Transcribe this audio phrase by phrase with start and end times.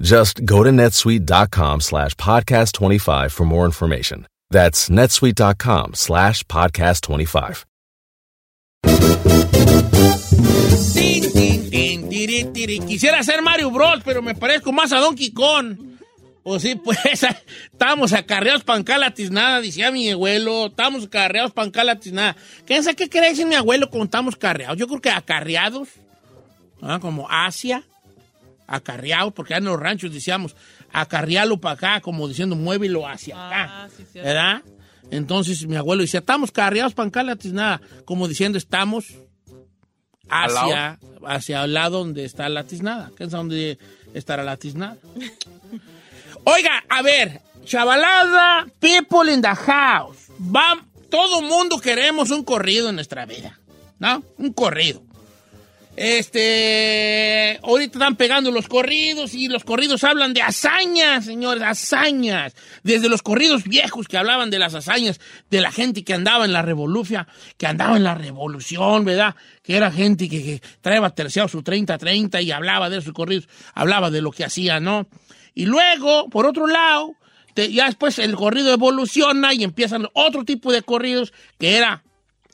[0.00, 4.26] Just go to netsuite.com slash podcast25 for more information.
[4.48, 7.64] That's netsuite.com slash podcast25.
[10.94, 12.80] Tin, tin, tin, tiri, tiri.
[12.80, 15.76] Quisiera ser Mario Bros, pero me parezco más a Donkey Kong.
[16.42, 16.98] Pues sí, pues
[17.72, 18.82] estamos acarreados para
[19.30, 20.66] nada, decía mi abuelo.
[20.66, 21.70] Estamos acarreados para
[22.12, 22.36] nada.
[22.66, 24.78] ¿Qué qué quiere decir mi abuelo cuando estamos carreados?
[24.78, 25.88] Yo creo que acarreados,
[27.02, 27.84] como Asia,
[28.70, 30.56] acarreados, porque en los ranchos decíamos
[30.92, 33.64] acarrearlo para acá, como diciendo muévelo hacia acá.
[33.68, 34.20] Ah, sí, sí.
[34.20, 34.62] ¿Verdad?
[35.10, 37.10] Entonces mi abuelo decía, estamos carreados para
[37.52, 39.06] nada, como diciendo estamos
[40.28, 43.10] hacia, hacia el lado donde está la tiznada.
[43.16, 43.78] ¿Qué es donde
[44.14, 44.96] estará la tiznada?
[46.44, 50.30] Oiga, a ver, chavalada, people in the house.
[50.40, 50.80] Va,
[51.10, 53.58] todo mundo queremos un corrido en nuestra vida,
[53.98, 54.22] ¿no?
[54.38, 55.02] Un corrido.
[55.96, 62.54] Este, ahorita están pegando los corridos y los corridos hablan de hazañas, señores, hazañas.
[62.82, 65.20] Desde los corridos viejos que hablaban de las hazañas
[65.50, 67.26] de la gente que andaba en la revolución,
[67.58, 69.34] que andaba en la revolución, ¿verdad?
[69.62, 74.10] Que era gente que, que traía terciado su 30-30 y hablaba de esos corridos, hablaba
[74.10, 75.08] de lo que hacía, ¿no?
[75.54, 77.16] Y luego, por otro lado,
[77.56, 82.04] ya después el corrido evoluciona y empiezan otro tipo de corridos que era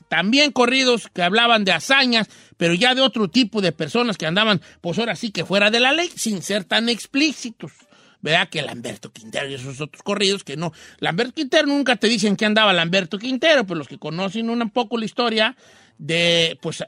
[0.07, 4.61] también corridos que hablaban de hazañas, pero ya de otro tipo de personas que andaban,
[4.81, 7.71] pues ahora sí que fuera de la ley, sin ser tan explícitos.
[8.19, 8.49] ¿Verdad?
[8.49, 10.73] Que Lamberto Quintero y esos otros corridos que no.
[10.97, 14.97] Lamberto Quintero nunca te dicen que andaba Lamberto Quintero, pero los que conocen un poco
[14.97, 15.55] la historia
[15.97, 16.83] de, pues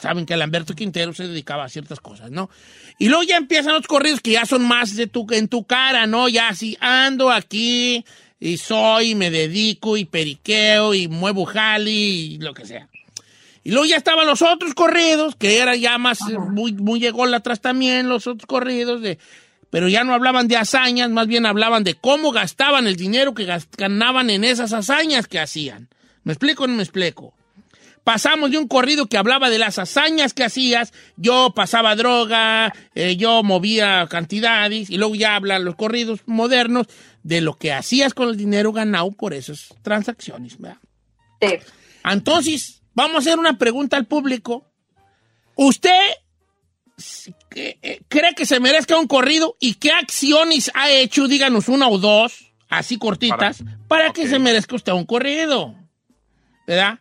[0.00, 2.50] saben que Lamberto Quintero se dedicaba a ciertas cosas, ¿no?
[2.98, 6.06] Y luego ya empiezan los corridos que ya son más de tu, en tu cara,
[6.06, 6.28] ¿no?
[6.28, 8.04] Ya así ando aquí
[8.44, 12.88] y soy, y me dedico y periqueo y muevo jali y lo que sea.
[13.62, 18.10] Y luego ya estaban los otros corridos, que era ya más, muy, muy atrás también,
[18.10, 19.18] los otros corridos, de,
[19.70, 23.48] pero ya no hablaban de hazañas, más bien hablaban de cómo gastaban el dinero que
[23.78, 25.88] ganaban en esas hazañas que hacían.
[26.24, 27.32] ¿Me explico o no me explico?
[28.04, 33.16] Pasamos de un corrido que hablaba de las hazañas que hacías, yo pasaba droga, eh,
[33.16, 36.86] yo movía cantidades, y luego ya hablan los corridos modernos
[37.24, 40.56] de lo que hacías con el dinero ganado por esas transacciones.
[40.58, 40.78] ¿verdad?
[41.40, 41.56] Sí.
[42.04, 44.70] Entonces, vamos a hacer una pregunta al público.
[45.56, 46.12] ¿Usted
[47.54, 51.98] eh, cree que se merezca un corrido y qué acciones ha hecho, díganos una o
[51.98, 55.74] dos, así cortitas, para, que se merezca usted un corrido?
[56.66, 56.98] ¿Verdad?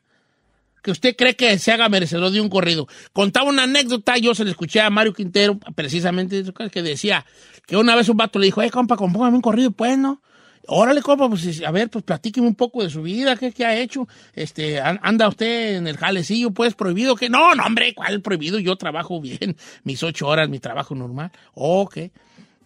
[0.82, 2.88] Que usted cree que se haga merecedor de un corrido.
[3.12, 7.26] Contaba una anécdota, yo se le escuché a Mario Quintero, precisamente, eso que decía
[7.66, 10.22] que una vez un vato le dijo, eh, compa, compóngame un corrido, pues, ¿no?
[10.68, 13.76] Órale, compa, pues a ver, pues platíqueme un poco de su vida, qué, qué ha
[13.78, 14.08] hecho.
[14.34, 17.28] Este, an- anda usted en el jalecillo, pues, prohibido que.
[17.30, 18.60] No, no, hombre, ¿cuál prohibido?
[18.60, 21.32] Yo trabajo bien, mis ocho horas, mi trabajo normal.
[21.54, 21.98] Ok.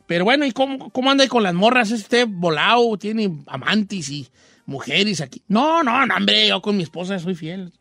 [0.05, 1.91] Pero bueno, ¿y cómo, cómo anda ahí con las morras?
[1.91, 2.97] ¿Es usted volado?
[2.97, 4.27] ¿Tiene amantes y
[4.65, 5.41] mujeres aquí?
[5.47, 7.73] No, no, no, hombre, yo con mi esposa soy fiel.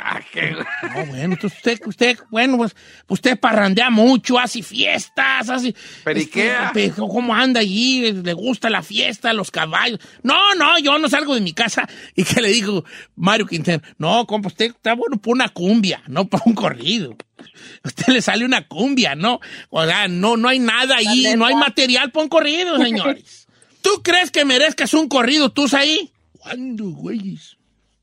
[0.00, 2.74] Ah, qué- No, bueno, entonces usted, usted, bueno, pues
[3.08, 5.74] usted parrandea mucho, hace fiestas, hace...
[6.04, 6.68] Periquea.
[6.68, 8.12] este, pe- ¿Cómo anda allí?
[8.12, 9.98] ¿Le gusta la fiesta, los caballos?
[10.22, 11.88] No, no, yo no salgo de mi casa.
[12.14, 12.84] ¿Y qué le dijo
[13.16, 13.82] Mario Quintero?
[13.98, 17.16] No, compa, usted está bueno por una cumbia, no para un corrido.
[17.38, 17.42] A
[17.88, 19.40] usted le sale una cumbia, ¿no?
[19.70, 23.46] O sea, no, no hay nada ahí, no hay material para un corrido, señores.
[23.82, 26.10] ¿Tú crees que merezcas un corrido tú ahí?
[26.32, 27.56] ¿Cuándo, güeyes?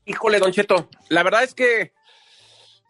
[0.06, 1.92] Híjole, Don Cheto, la verdad es que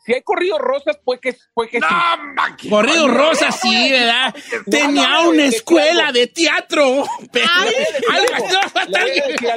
[0.04, 1.84] si hay corridos rosas, pues que, pues que sí.
[1.90, 3.14] No, qué Corrido coño.
[3.14, 4.32] Rosa, sí, ¿verdad?
[4.70, 7.04] Tenía no, una es escuela de teatro.
[7.32, 7.46] Pero,
[8.12, 8.28] Ay,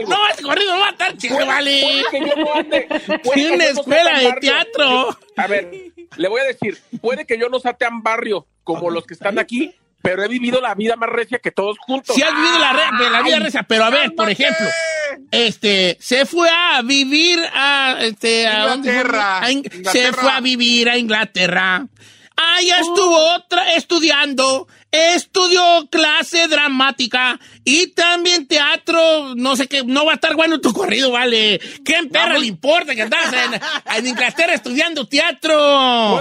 [0.07, 1.81] no este corrido no va a estar chido, Puede- vale.
[1.81, 4.39] puede que yo no ande- puede que Tiene una escuela de barrio.
[4.41, 5.17] teatro.
[5.37, 5.71] A ver,
[6.17, 9.37] le voy a decir, puede que yo no sea tan barrio como los que están
[9.37, 12.15] aquí, pero he vivido la vida más recia que todos juntos.
[12.15, 14.65] Sí has vivido la, re- la vida Ay, reza, pero a ver, por ejemplo,
[15.31, 18.75] este, se fue a vivir a, este, a?
[18.75, 19.39] Inglaterra.
[19.43, 21.85] A In- Se fue a vivir a Inglaterra.
[22.41, 30.13] Allá estuvo otra estudiando, estudió clase dramática y también teatro, no sé qué, no va
[30.13, 31.59] a estar bueno tu corrido, vale.
[31.83, 33.59] ¿Qué perra le importa que andas en,
[33.97, 35.51] en Inglaterra estudiando teatro?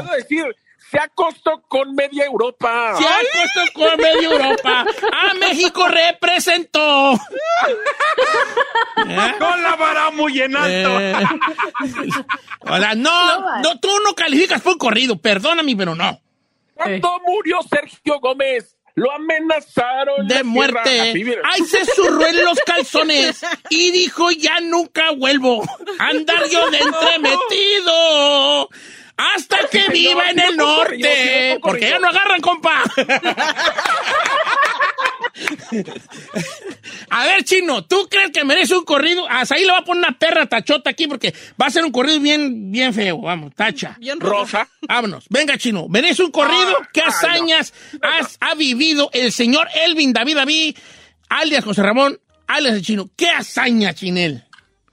[0.03, 0.45] Puedo decir,
[0.91, 2.95] se acostó con media Europa.
[2.97, 4.87] Se puesto con medio Europa.
[5.13, 7.13] A México representó.
[9.07, 9.35] ¿Eh?
[9.39, 11.01] Con la vara muy en alto.
[11.01, 11.15] Eh,
[12.61, 16.21] Hola, no, no, tú no calificas por corrido, perdóname, pero no.
[16.75, 21.13] Cuando murió Sergio Gómez, lo amenazaron De muerte.
[21.45, 25.63] Ay, se zurró en los calzones y dijo, ya nunca vuelvo
[25.99, 28.69] andar yo de entremetido.
[29.19, 31.59] Hasta que viva en el norte.
[31.61, 32.85] Porque ya no agarran, compa.
[37.11, 39.27] A ver, chino, ¿tú crees que merece un corrido?
[39.29, 41.91] Hasta ahí le va a poner una perra tachota aquí porque va a ser un
[41.91, 43.21] corrido bien, bien feo.
[43.21, 43.97] Vamos, tacha.
[43.99, 44.21] Bien.
[44.21, 44.69] Rosa.
[44.87, 45.25] Vámonos.
[45.29, 45.89] Venga, chino.
[45.89, 46.77] ¿Merece un corrido?
[46.81, 47.73] Ah, ¿Qué ah, hazañas
[48.03, 50.77] has, ha vivido el señor Elvin David David,
[51.29, 53.11] alias José Ramón, alias el chino?
[53.17, 54.45] ¿Qué hazaña, chinel?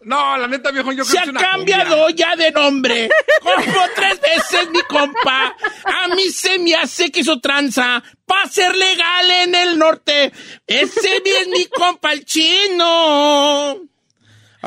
[0.05, 2.15] No, la neta, viejo, yo Se creo ha que es una cambiado cumbia.
[2.15, 3.09] ya de nombre.
[3.41, 5.55] Como tres veces mi compa.
[5.83, 10.31] A mí se me hace que hizo tranza para ser legal en el norte.
[10.67, 13.79] Ese es mi compa el chino.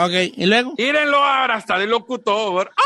[0.01, 0.75] Ok, ¿y luego?
[0.79, 2.71] Mírenlo ahora hasta de locutor.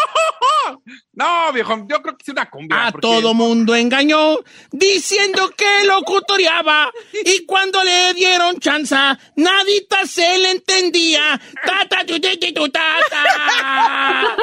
[1.15, 2.87] No, viejo, yo creo que es una cumbia.
[2.87, 4.39] A porque- todo mundo engañó
[4.71, 6.91] diciendo que locutoriaba
[7.25, 11.39] y cuando le dieron chanza nadita se le entendía.
[11.67, 14.37] Ta, ta, tu, ti, ti, tu, ta, ta.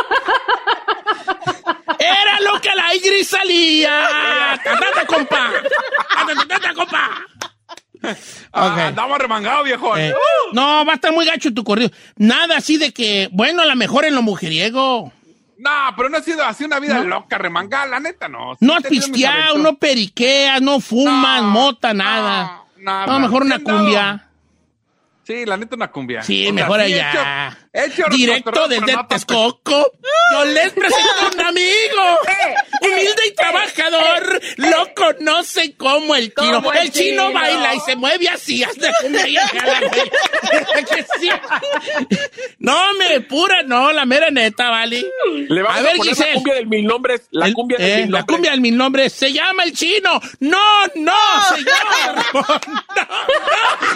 [2.00, 4.60] Era lo que al aire salía.
[4.64, 5.52] Ta, ta, ta, compa.
[6.14, 7.26] Ta, ta, ta, ta, compa.
[8.54, 8.88] Ah.
[8.88, 9.98] Andamos remangado, viejo.
[9.98, 10.14] Eh,
[10.54, 11.90] no, va a estar muy gacho tu corrido.
[12.18, 15.12] Nada así de que, bueno, a lo mejor en lo mujeriego.
[15.58, 18.56] No, pero no ha sido así una vida loca, remangada, la neta, no.
[18.58, 22.64] Sí No has pisteado, no periqueas, no fumas, No, mota, nada.
[22.78, 23.06] no, nada.
[23.08, 24.26] No, mejor una cumbia.
[25.26, 26.24] Sí, la neta una cumbia.
[26.24, 27.58] Sí, O mejor allá.
[28.10, 29.92] Directo desde Texcoco.
[30.34, 32.20] Yo les presento a un amigo.
[32.82, 34.42] Humilde y trabajador.
[34.58, 36.72] Lo conocen como el chino.
[36.74, 38.92] El chino baila y se mueve así hasta.
[42.60, 45.06] No, me pura, no, la mera neta, ¿vale?
[45.48, 46.30] Le A ver, Giselle.
[46.30, 47.22] la cumbia del mil nombres.
[47.32, 48.26] La cumbia del eh, mil la nombres.
[48.36, 50.20] cumbia del mil nombres se llama el chino.
[50.40, 50.60] No,
[50.96, 51.14] no,
[51.50, 51.76] señor.
[52.34, 53.08] No, no.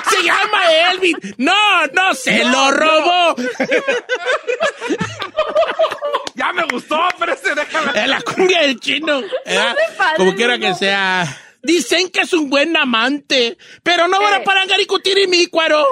[0.10, 1.18] Se llama Elvin.
[1.38, 1.54] No,
[1.94, 3.36] no, se lo robó.
[6.36, 7.92] Ya me gustó, pero se déjala.
[7.92, 9.22] Es la cumbia del chino.
[9.46, 9.76] ¿eh?
[10.18, 10.68] Como quiera no.
[10.68, 11.53] que sea.
[11.64, 15.86] Dicen que es un buen amante, pero no van a parar discutir y mi cuaro.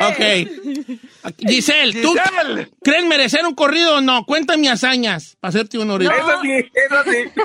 [0.00, 1.32] Ok.
[1.38, 2.68] Giselle, ¿tú Giselle.
[2.82, 4.24] crees merecer un corrido o no?
[4.26, 6.14] Cuéntame hazañas para hacerte un ahorita.
[6.14, 7.40] Eso sí, eso sí.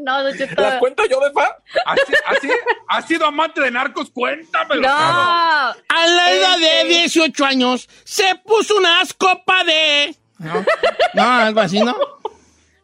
[0.00, 0.62] No, Cheto.
[0.62, 1.56] ¿Las cuento yo de fa?
[1.84, 2.48] Así, así,
[2.86, 4.82] has sido amante de narcos, cuéntamelo.
[4.82, 4.88] No.
[4.88, 5.74] A
[6.06, 10.16] la edad de 18 años se puso unas copas de...
[10.38, 10.64] ¿No?
[11.14, 11.96] no, algo así, ¿no?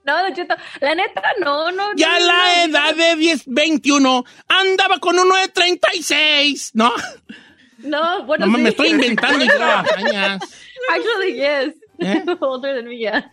[0.05, 0.55] No, Don Cheto.
[0.81, 1.91] La neta, no, no.
[1.97, 2.79] Ya no, la no.
[2.79, 6.93] edad de 10, 21 andaba con uno de 36, ¿no?
[7.79, 8.63] No, bueno, No, sí.
[8.63, 10.43] me estoy inventando hazañas.
[10.91, 11.75] Actually, yes.
[11.99, 12.25] ¿Eh?
[12.41, 13.31] Older than me, yeah.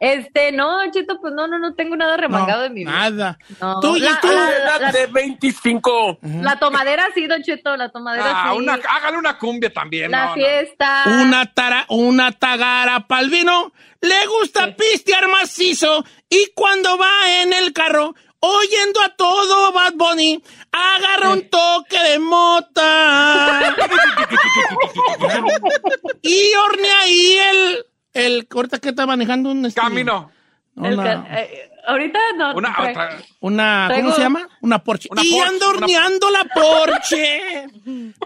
[0.00, 2.92] Este, no, Don Cheto, pues no, no, no tengo nada remangado No, en mi vida.
[2.92, 3.38] Nada.
[3.60, 3.80] No.
[3.80, 6.18] Tú, y La- tú, la- Edad de 25.
[6.42, 8.58] La tomadera sí, Don Cheto, la tomadera Ah, sí.
[8.58, 10.10] una, hágale una cumbia también.
[10.10, 10.34] la no, no.
[10.34, 11.04] fiesta.
[11.22, 17.72] una, tara, una tagara pa'l vino, le gusta pistear macizo y cuando va en el
[17.72, 20.40] carro, oyendo a todo Bad Bunny,
[20.70, 23.74] agarra un toque de mota.
[26.22, 27.86] y hornea ahí el,
[28.26, 29.64] el, ahorita que está manejando un...
[29.66, 30.30] este, Camino.
[30.74, 32.54] Una, ca- eh, ahorita no.
[32.54, 33.18] Una tra- otra.
[33.40, 34.48] una- ¿cómo Traigo- se llama?
[34.60, 35.08] Una Porsche.
[35.10, 37.66] Una y Porsche, horneando la Porsche.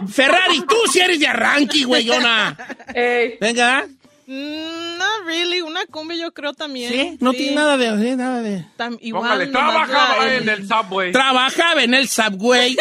[0.09, 2.57] Ferrari, tú si eres de arranque, güeyona.
[2.95, 3.87] Ey, Venga,
[4.25, 6.93] Mm, not really, una cumbia yo creo también.
[6.93, 7.19] ¿sí?
[7.21, 7.99] No tiene nada de...
[8.11, 8.65] sí, nada de...
[8.79, 11.13] Tam- igual, Póngale, trabajaba la- en el subway.
[11.13, 12.77] Trabajaba en el Subway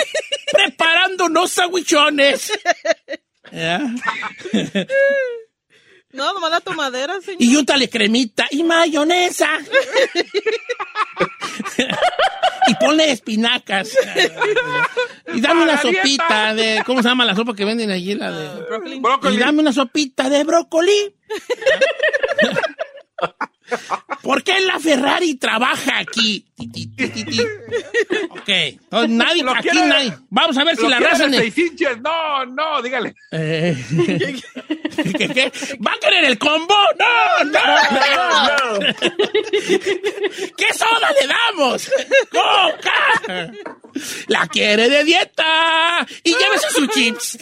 [0.52, 2.52] preparando unos sandwichones.
[6.14, 7.42] No, nomás la tomadera, señor.
[7.42, 9.50] Y úntale cremita y mayonesa.
[12.68, 13.98] y ponle espinacas.
[15.34, 16.84] y dame una sopita de.
[16.86, 18.16] ¿Cómo se llama la sopa que venden allí?
[18.16, 18.62] La de.
[18.64, 19.00] Brócoli.
[19.00, 19.36] Brócoli.
[19.36, 21.16] Y dame una sopita de brócoli.
[24.22, 26.51] ¿Por qué la Ferrari trabaja aquí?
[28.32, 28.48] Ok.
[28.48, 30.14] Entonces, nadie, Lo aquí quiere- nadie.
[30.30, 31.28] Vamos a ver si la raza.
[31.28, 31.54] de.
[32.02, 33.14] No, no, dígale.
[33.32, 33.76] Eh,
[35.18, 35.52] ¿qué, qué?
[35.86, 36.74] ¿Va a querer el combo?
[36.98, 38.80] ¡No, no!
[40.58, 41.90] ¿Qué soda le damos?
[42.32, 43.52] ¡Coca!
[44.28, 47.38] La quiere de dieta y llévese sus chips.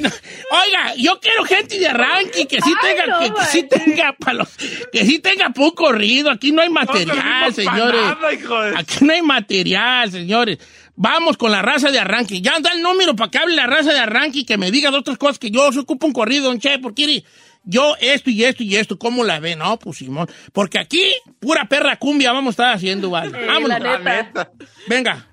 [0.00, 0.10] No,
[0.50, 4.12] Oiga, yo quiero gente de arranque que sí Ay, tenga, no que, que sí tenga
[4.12, 4.48] palos,
[4.92, 6.30] que sí tenga poco corrido.
[6.30, 8.00] Aquí no hay material, señores.
[8.02, 10.58] nada, hijo de- Aquí no hay material, señores.
[10.96, 12.40] Vamos con la raza de arranque.
[12.40, 14.90] Ya da el número para que hable la raza de arranque y que me diga
[14.90, 17.24] de otras cosas que yo se ocupo un corrido, don Che, porque
[17.64, 19.56] yo esto y esto y esto, ¿cómo la ve?
[19.56, 20.28] No, pues Simón.
[20.52, 21.02] Porque aquí,
[21.40, 23.30] pura perra cumbia vamos a estar haciendo, vale.
[23.30, 23.68] Sí, Vámonos.
[23.70, 24.50] la La neta.
[24.86, 25.26] Venga.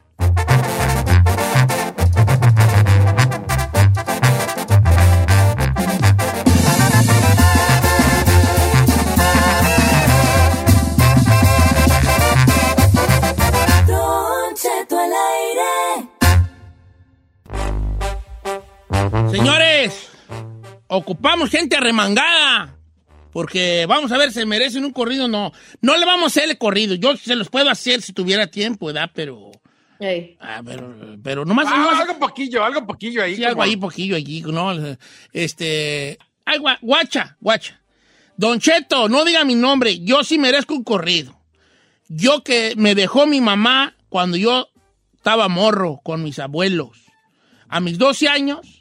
[20.91, 22.77] Ocupamos gente arremangada.
[23.31, 25.27] Porque vamos a ver, se merecen un corrido.
[25.29, 26.95] No, no le vamos a hacer el corrido.
[26.95, 29.09] Yo se los puedo hacer si tuviera tiempo, ¿verdad?
[29.13, 29.51] Pero,
[30.41, 30.93] ah, pero,
[31.23, 33.37] pero nomás, Ah, nomás- algo poquillo, algo poquillo ahí.
[33.37, 34.73] Sí, algo como- ahí, poquillo allí, ¿no?
[35.31, 36.17] Este.
[36.43, 37.79] Ay, gua- guacha, guacha.
[38.35, 41.39] Don Cheto, no diga mi nombre, yo sí merezco un corrido.
[42.09, 44.67] Yo que me dejó mi mamá cuando yo
[45.15, 46.97] estaba morro con mis abuelos.
[47.69, 48.80] A mis 12 años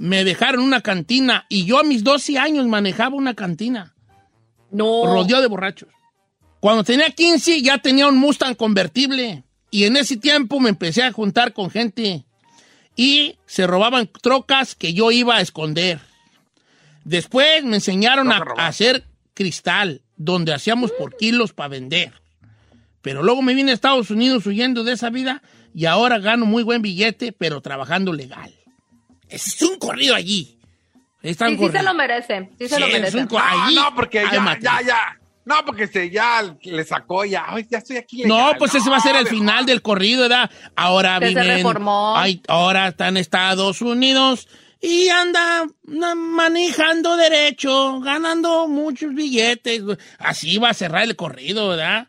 [0.00, 3.94] me dejaron una cantina y yo a mis 12 años manejaba una cantina
[4.70, 5.04] No.
[5.04, 5.90] rodeado de borrachos.
[6.58, 11.12] Cuando tenía 15 ya tenía un Mustang convertible y en ese tiempo me empecé a
[11.12, 12.24] juntar con gente
[12.96, 16.00] y se robaban trocas que yo iba a esconder.
[17.04, 19.04] Después me enseñaron a, a hacer
[19.34, 22.12] cristal, donde hacíamos por kilos para vender.
[23.02, 25.42] Pero luego me vine a Estados Unidos huyendo de esa vida
[25.74, 28.54] y ahora gano muy buen billete, pero trabajando legal.
[29.30, 30.58] Es un corrido allí.
[31.22, 31.82] Está un Sí, sí se corrido.
[31.84, 32.50] lo merece.
[32.58, 33.16] Sí se Sí, lo es merece.
[33.18, 35.16] un co- No, allí no, porque ya, ya, ya.
[35.44, 37.44] No, porque se ya le sacó ya.
[37.48, 38.22] Ay, ya estoy aquí.
[38.24, 38.56] No, legal.
[38.58, 39.38] pues ese va a ser el mejor.
[39.38, 40.50] final del corrido, ¿verdad?
[40.76, 42.16] Ahora se viven, reformó.
[42.16, 44.48] ay, ahora está en Estados Unidos
[44.80, 45.66] y anda
[46.14, 49.82] manejando derecho, ganando muchos billetes.
[50.18, 52.06] Así va a cerrar el corrido, ¿verdad?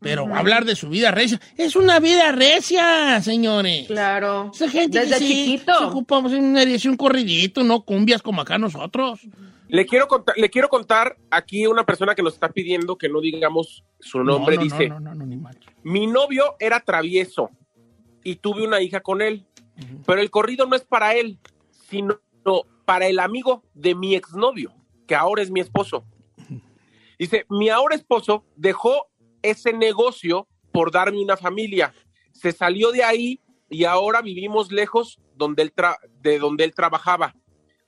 [0.00, 1.40] Pero hablar de su vida recia.
[1.58, 3.86] Es una vida recia, señores.
[3.86, 4.50] Claro.
[4.54, 5.78] Esa gente Desde que sí, chiquito.
[5.78, 9.20] se ocupamos en una un corridito, no cumbias como acá nosotros.
[9.68, 13.20] Le quiero, contar, le quiero contar aquí una persona que nos está pidiendo que no
[13.20, 14.56] digamos su nombre.
[14.56, 15.40] no, no, dice, No, no, no, no, ni
[15.82, 17.50] mi novio era travieso
[18.24, 19.46] y tuve una hija con él,
[20.06, 21.38] pero el corrido no es para él,
[21.88, 22.20] sino
[22.84, 24.72] para el amigo de mi exnovio,
[25.06, 26.04] que ahora es mi esposo.
[27.18, 29.09] Dice, mi ahora esposo dejó
[29.42, 31.92] ese negocio por darme una familia.
[32.32, 37.34] Se salió de ahí y ahora vivimos lejos donde él tra- de donde él trabajaba.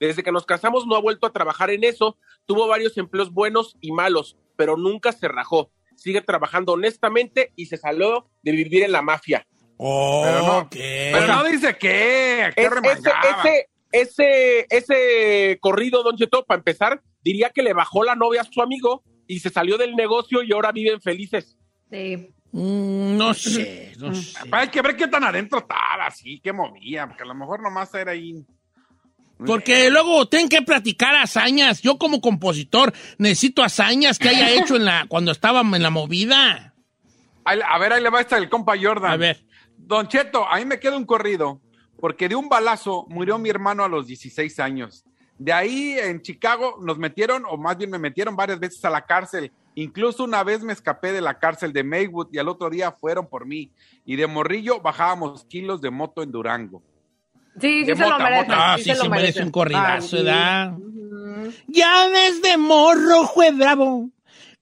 [0.00, 2.16] Desde que nos casamos no ha vuelto a trabajar en eso.
[2.46, 5.70] Tuvo varios empleos buenos y malos, pero nunca se rajó.
[5.96, 9.46] Sigue trabajando honestamente y se salió de vivir en la mafia.
[9.76, 10.70] Oh, Pero no- ok.
[10.72, 12.50] Pero no dice qué.
[12.54, 13.42] ¿Qué Es- ese, remangaba?
[13.44, 18.44] ese, ese, ese corrido, Don Cheto, para empezar, diría que le bajó la novia a
[18.50, 21.56] su amigo y se salió del negocio y ahora viven felices.
[21.90, 22.28] Sí.
[22.52, 24.38] Mm, no sé, no sé.
[24.50, 27.94] Hay que ver qué tan adentro estaba, así, qué movía, porque a lo mejor nomás
[27.94, 28.44] era ahí.
[29.46, 31.82] Porque luego tienen que platicar hazañas.
[31.82, 36.74] Yo como compositor necesito hazañas que haya hecho en la, cuando estaba en la movida.
[37.44, 39.12] A ver, ahí le va esta el compa Jordan.
[39.12, 39.44] A ver.
[39.76, 41.60] Don Cheto, ahí me queda un corrido,
[41.98, 45.04] porque de un balazo murió mi hermano a los 16 años.
[45.38, 49.04] De ahí en Chicago nos metieron, o más bien me metieron varias veces a la
[49.04, 49.50] cárcel.
[49.74, 53.26] Incluso una vez me escapé de la cárcel de Maywood y al otro día fueron
[53.26, 53.70] por mí.
[54.04, 56.82] Y de morrillo bajábamos kilos de moto en Durango.
[57.60, 58.46] Sí, sí De se lo mota, merece.
[58.50, 60.72] Ah, sí sí, se merece un corridazo, ¿verdad?
[60.74, 61.52] ujú.
[61.66, 64.10] Ya desde morro fue bravo.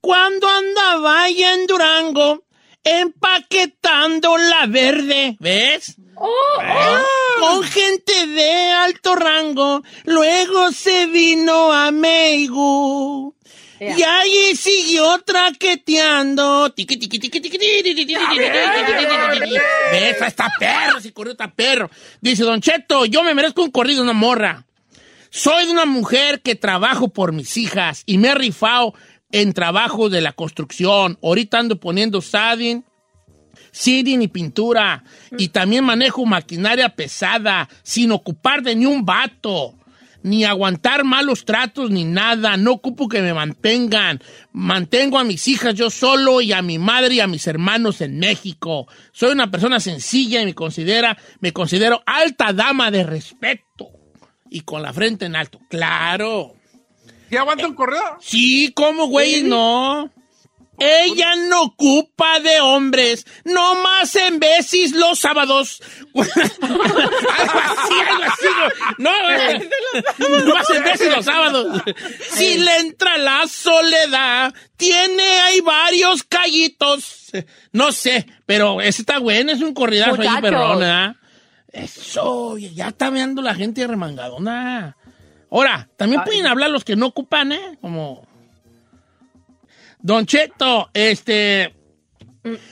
[0.00, 2.43] Cuando andaba allá en Durango,
[2.85, 5.97] empaquetando la verde, ¿ves?
[6.17, 7.41] Oh, oh.
[7.41, 13.35] Con gente de alto rango, luego se vino a Meigu.
[13.79, 13.99] Yeah.
[13.99, 16.75] Y ahí siguió traqueteando.
[19.91, 20.21] ¿Ves?
[20.21, 21.91] Está perro, si corrió, está perro.
[22.21, 24.67] Dice, Don Cheto, yo me merezco un corrido, una morra.
[25.31, 28.95] Soy de una mujer que trabajo por mis hijas y me he rifado
[29.33, 31.19] en trabajo de la construcción.
[31.23, 32.83] Ahorita ando poniendo siding,
[33.73, 35.05] siding y pintura.
[35.39, 39.75] Y también manejo maquinaria pesada sin ocupar de ni un vato.
[40.23, 42.59] Ni aguantar malos tratos ni nada.
[42.59, 44.21] No ocupo que me mantengan.
[44.53, 48.19] Mantengo a mis hijas yo solo y a mi madre y a mis hermanos en
[48.19, 48.87] México.
[49.13, 53.93] Soy una persona sencilla y me considera, me considero alta dama de respeto.
[54.51, 55.61] Y con la frente en alto.
[55.71, 56.60] Claro.
[57.31, 58.19] ¿Y aguanta un correo?
[58.21, 59.43] Sí, ¿cómo, güey?
[59.43, 60.11] No.
[60.83, 65.83] Ella no ocupa de hombres, no más en veces los sábados.
[66.15, 68.47] algo así, algo así.
[68.97, 69.69] No, güey.
[70.47, 71.83] no más en veces los sábados.
[72.31, 77.31] Si le entra la soledad, tiene ahí varios callitos.
[77.73, 80.41] No sé, pero ese está bueno, es un corridazo ahí, Muchachos.
[80.41, 81.17] perrón, ¿verdad?
[81.73, 84.97] Eso, ya está viendo la gente remangadona.
[85.50, 87.78] Ahora, también pueden hablar los que no ocupan, ¿eh?
[87.80, 88.26] Como.
[90.00, 91.75] Don Cheto, este.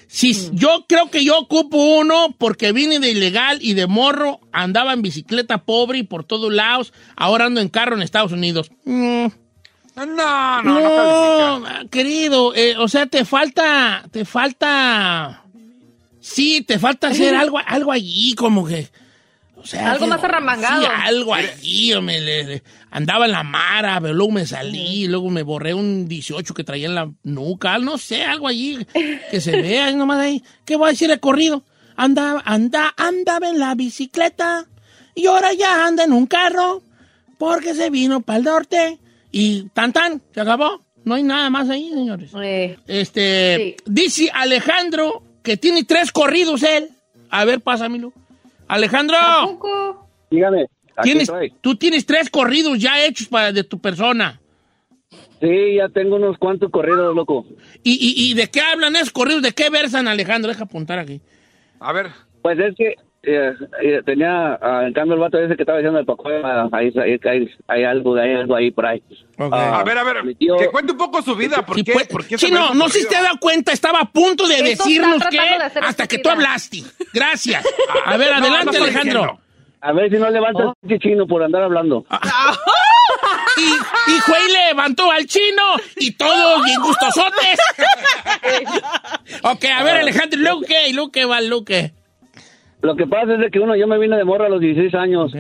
[0.07, 4.95] Si, yo creo que yo ocupo uno porque vine de ilegal y de morro, andaba
[4.95, 8.71] en bicicleta pobre y por todos lados, ahora ando en carro en Estados Unidos.
[8.87, 9.27] Mm,
[9.97, 11.91] No, no, no, no califica.
[11.91, 15.45] querido, eh, o sea, te falta, te falta,
[16.21, 18.89] sí, te falta hacer algo, algo allí, como que,
[19.61, 20.83] o sea, Algo más arremangado.
[20.83, 25.29] Sí, algo allí, hombre, le- le- andaba en la mara, pero luego me salí, luego
[25.31, 28.79] me borré un 18 que traía en la nuca, no sé, algo allí
[29.31, 31.65] que se vea, nomás ahí, ¿qué voy a decir de corrido?
[31.97, 34.67] Andaba, anda, andaba en la bicicleta
[35.15, 36.83] y ahora ya anda en un carro
[37.39, 38.99] porque se vino para el norte
[39.33, 40.83] y tan tan, se acabó.
[41.05, 42.31] No hay nada más ahí, señores.
[42.43, 43.77] Eh, Este, Sí.
[43.87, 46.91] dice Alejandro que tiene tres corridos él.
[47.31, 48.13] A ver, pásamelo.
[48.69, 50.09] Alejandro, ¿Tampoco?
[50.31, 51.53] Dígame, aquí tienes, estoy.
[51.61, 54.41] tú tienes tres corridos ya hechos para, de tu persona.
[55.41, 57.47] Sí, ya tengo unos cuantos corridos, loco.
[57.83, 59.43] ¿Y, y, y de qué hablan esos corridos?
[59.43, 60.51] ¿De qué versan, Alejandro?
[60.51, 61.21] Deja apuntar aquí.
[61.81, 62.09] A ver,
[62.43, 63.53] Pues es que eh,
[63.83, 66.93] eh, tenía, ah, en cambio, el vato ese que estaba diciendo el Paco, ah, ahí,
[67.03, 69.03] ahí, ahí- hay algo, hay algo ahí por ahí.
[69.39, 71.65] Ah, a ver, a ver, tío- que cuente un poco su vida.
[71.67, 71.93] ¿Por Sí, qué?
[71.93, 74.47] pues, ¿Por qué sí, no, no sé si te has dado cuenta, estaba a punto
[74.47, 76.79] de Eso decirnos que de hasta que tú hablaste.
[77.13, 77.65] Gracias.
[78.05, 79.21] A ver, adelante, no Alejandro.
[79.21, 79.41] diciendo.
[79.81, 82.05] A ver si no levanta el chino por andar hablando.
[83.57, 85.63] Y, y Juey levantó al chino
[85.97, 87.59] y todos bien gustosotes.
[89.43, 90.89] ok, a ver, Alejandro, ¿y luego qué?
[90.89, 91.93] ¿Y luego qué va, luego qué?
[92.83, 94.95] Lo que pasa es de que uno, yo me vine de morra a los 16
[94.95, 95.35] años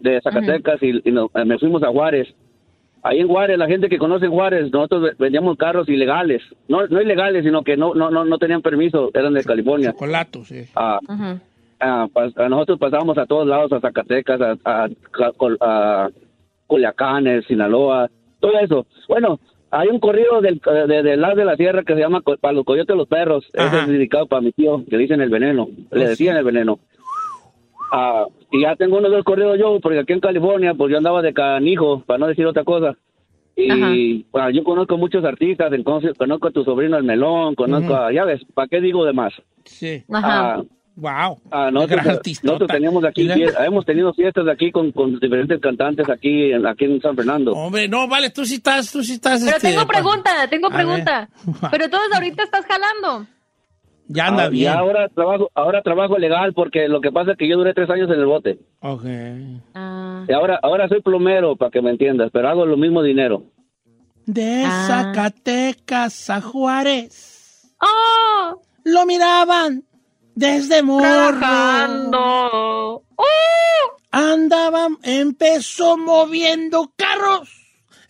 [0.00, 2.28] de Zacatecas y, y nos- eh, me fuimos a Juárez.
[3.02, 6.42] Ahí en Juárez, la gente que conoce Juárez, nosotros ve- vendíamos carros ilegales.
[6.66, 9.92] No, no ilegales, sino que no, no, no, no tenían permiso, eran de California.
[9.92, 10.64] Chocolato, sí.
[10.74, 10.98] Ah,
[11.80, 14.88] ah, pas- a nosotros pasábamos a todos lados, a Zacatecas, a, a,
[15.60, 16.08] a
[16.66, 18.86] Culiacanes, Sinaloa, todo eso.
[19.08, 19.38] Bueno,
[19.70, 22.54] hay un corrido del, eh, de, del lado de la sierra que se llama Para
[22.54, 23.48] los Coyotes los Perros.
[23.52, 25.68] Ese es dedicado para mi tío, que dicen el veneno.
[25.90, 26.78] Le decían el veneno.
[27.92, 31.22] Ah, y ya tengo unos dos corridos yo, porque aquí en California, pues yo andaba
[31.22, 32.96] de canijo, para no decir otra cosa.
[33.56, 38.12] Y bueno, yo conozco muchos artistas, entonces conozco a tu sobrino el melón, conozco a,
[38.12, 39.32] ya ves, ¿para qué digo de más?
[39.64, 40.04] Sí.
[40.12, 40.54] Ajá.
[40.54, 40.62] Ah,
[41.00, 41.38] Wow.
[41.52, 42.46] Ah, nosotros, Gran artistota.
[42.48, 43.28] nosotros teníamos aquí,
[43.64, 47.52] hemos tenido fiestas aquí con, con diferentes cantantes aquí en, aquí en San Fernando.
[47.52, 49.40] Hombre, no, vale, tú sí estás, tú sí estás.
[49.44, 51.28] Pero este, tengo pa- pregunta, tengo A pregunta.
[51.70, 53.26] Pero todos ahorita estás jalando.
[54.08, 54.72] Ya anda Ah, y bien.
[54.72, 58.08] ahora trabajo, ahora trabajo legal porque lo que pasa es que yo duré tres años
[58.10, 58.58] en el bote.
[58.80, 59.04] Ok.
[59.74, 60.24] Ah.
[60.28, 63.44] Y ahora, ahora soy plomero, para que me entiendas, pero hago lo mismo dinero.
[64.26, 65.12] De Ah.
[65.14, 67.70] Zacatecas a Juárez.
[67.80, 68.60] ¡Oh!
[68.84, 69.84] Lo miraban
[70.38, 72.12] desde morro.
[73.16, 73.24] ¡Oh!
[74.10, 77.48] Andaban, empezó moviendo carros.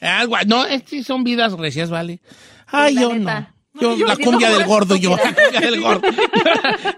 [0.00, 2.20] Algo, no, es que son vidas recias, ¿vale?
[2.66, 3.40] Ay, La yo neta.
[3.40, 3.58] no.
[3.80, 6.02] Yo, Yo la cumbia del gordo, yo, la cumbia del gordo.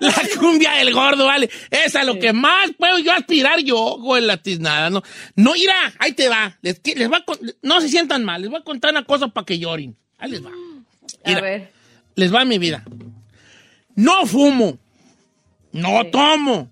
[0.00, 1.50] la cumbia del gordo, vale.
[1.70, 5.02] Es a lo que más puedo yo aspirar yo, güey, la tiznada, ¿no?
[5.36, 6.56] No, irá, ahí te va.
[6.62, 7.24] Les, les va a
[7.62, 9.94] no se sientan mal, les voy a contar una cosa para que lloren.
[10.18, 10.50] Ahí les va.
[11.24, 11.70] A ver.
[12.14, 12.82] Les va mi vida.
[13.94, 14.78] No fumo.
[15.72, 16.70] No tomo.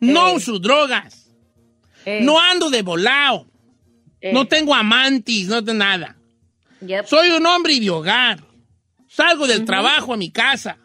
[0.00, 1.28] No uso drogas.
[2.04, 3.46] Eh, No ando de volado.
[4.32, 6.16] No tengo amantes, no tengo nada.
[6.80, 7.06] yep.
[7.06, 8.42] Soy un hombre de hogar.
[9.08, 10.78] Salgo del trabajo a mi casa.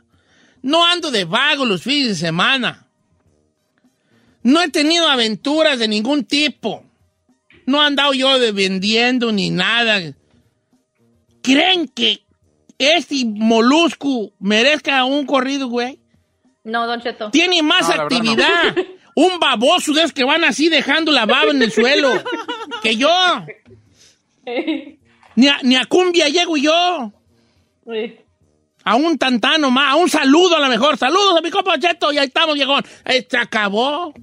[0.63, 2.88] No ando de vago los fines de semana.
[4.43, 6.84] No he tenido aventuras de ningún tipo.
[7.65, 10.02] No he andado yo de vendiendo ni nada.
[11.41, 12.23] ¿Creen que
[12.80, 16.00] este molusco merezca un corrido, güey?
[16.67, 17.32] No, Don Cheto.
[17.32, 18.01] Tiene más No, no.
[18.03, 18.75] actividad.
[19.15, 22.12] Un baboso de esos que van así dejando la baba en el suelo.
[22.84, 23.10] que yo.
[25.36, 27.12] Ni a, ni a cumbia llego yo.
[28.84, 30.97] A un tantano más, a un saludo a lo mejor.
[30.97, 32.84] Saludos a mi compa Cheto y ahí estamos, viejón.
[33.06, 34.13] Eh, Se acabó.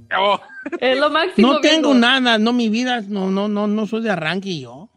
[0.78, 1.54] Es lo máximo.
[1.54, 4.88] No tengo nada, no, mi vida, no, no, no, no soy de arranque yo.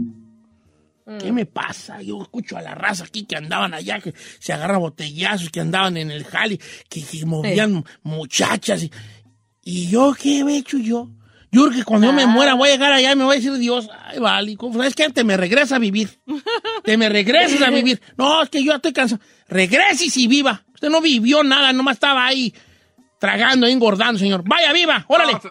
[1.09, 1.17] Mm.
[1.19, 2.01] ¿Qué me pasa?
[2.01, 5.95] Yo escucho a la raza aquí que andaban allá, que se agarra botellazos, que andaban
[5.95, 8.83] en el jali, que, que movían muchachas.
[8.83, 8.91] Y,
[9.63, 11.09] y yo, ¿qué he hecho yo?
[11.49, 13.39] Yo creo que cuando yo me muera voy a llegar allá y me voy a
[13.39, 15.09] decir Dios, ay, vale, ¿cómo- ¿sabes qué?
[15.09, 16.19] Te me regresa a vivir.
[16.83, 18.01] Te me regresas a vivir.
[18.17, 19.21] No, es que yo ya estoy cansado.
[19.47, 20.65] Regreses y viva.
[20.73, 22.53] Usted no vivió nada, nomás estaba ahí
[23.17, 24.43] tragando, engordando, señor.
[24.45, 25.33] Vaya, viva, órale.
[25.33, 25.41] no,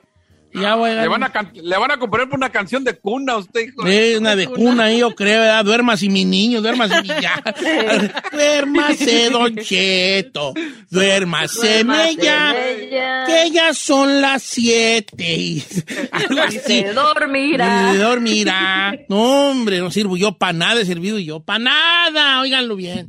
[0.61, 3.37] ya voy a le, van a le van a componer una canción de cuna a
[3.39, 3.87] usted, hijo.
[3.87, 5.65] Sí, una de cuna ahí, yo creo, ¿verdad?
[5.65, 7.43] Duermas y mi niño, duermas y mi ya.
[8.33, 10.55] Duérmase, Don Cheto.
[10.91, 11.85] Duérmase,
[12.21, 12.55] ya.
[12.57, 15.35] Ella Que ya son las siete.
[15.37, 15.65] Y
[16.13, 16.59] algo así.
[16.59, 17.93] se dormirá.
[17.95, 18.95] Y dormirá.
[19.09, 22.41] No, hombre, no sirvo yo para nada, he servido yo para nada.
[22.41, 23.09] Óiganlo bien.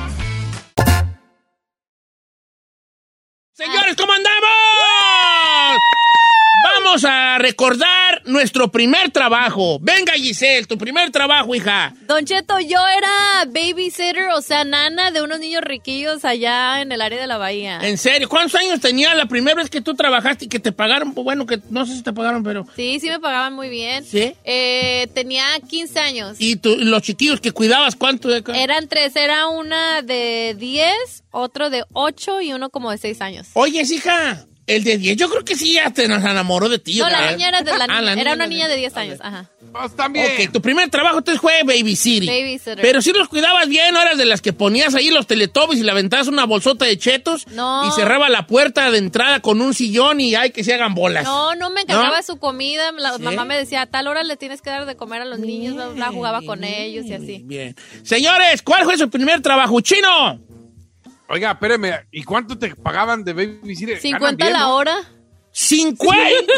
[7.55, 9.77] Recordar nuestro primer trabajo.
[9.81, 11.93] Venga, Giselle, tu primer trabajo, hija.
[12.07, 17.01] Don Cheto, yo era babysitter, o sea, nana de unos niños riquillos allá en el
[17.01, 17.79] área de la bahía.
[17.81, 21.13] En serio, ¿cuántos años tenía la primera vez que tú trabajaste y que te pagaron?
[21.13, 22.65] Pues Bueno, que no sé si te pagaron, pero...
[22.75, 24.05] Sí, sí me pagaban muy bien.
[24.05, 24.33] ¿Sí?
[24.45, 26.37] Eh, tenía 15 años.
[26.39, 28.29] ¿Y tú- los chiquillos que cuidabas cuánto?
[28.29, 28.43] De...
[28.55, 33.47] Eran tres, era una de 10, otro de 8 y uno como de 6 años.
[33.53, 36.97] Oye, hija, el de 10, yo creo que sí ya te nos enamoró de ti.
[36.99, 37.21] No, ¿verdad?
[37.25, 39.49] la niña era de la Ah, niña, la era una niña de 10 años, ajá.
[39.71, 40.25] Pues también.
[40.25, 42.27] Ok, tu primer trabajo entonces fue babysitting.
[42.29, 42.79] Babysitter.
[42.81, 45.83] Pero si los cuidabas bien, no eras de las que ponías ahí los teletubbies y
[45.83, 47.87] le aventabas una bolsota de chetos No.
[47.87, 51.23] y cerraba la puerta de entrada con un sillón y ay que se hagan bolas.
[51.23, 52.23] No, no me encargaba ¿No?
[52.23, 52.91] su comida.
[52.91, 53.21] La ¿Sí?
[53.23, 55.75] mamá me decía, a tal hora le tienes que dar de comer a los niños,
[55.95, 57.41] bla, jugaba con ellos y así.
[57.45, 57.75] Bien.
[58.03, 59.79] Señores, ¿cuál fue su primer trabajo?
[59.79, 60.39] ¡Chino!
[61.31, 63.95] Oiga, espéreme, ¿y cuánto te pagaban de babysitter?
[63.95, 64.75] Ganan 50 bien, la ¿no?
[64.75, 64.97] hora.
[65.53, 66.53] ¡Cincuenta!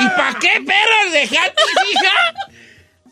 [0.00, 2.34] ¿Y para qué perros dejaste, hija?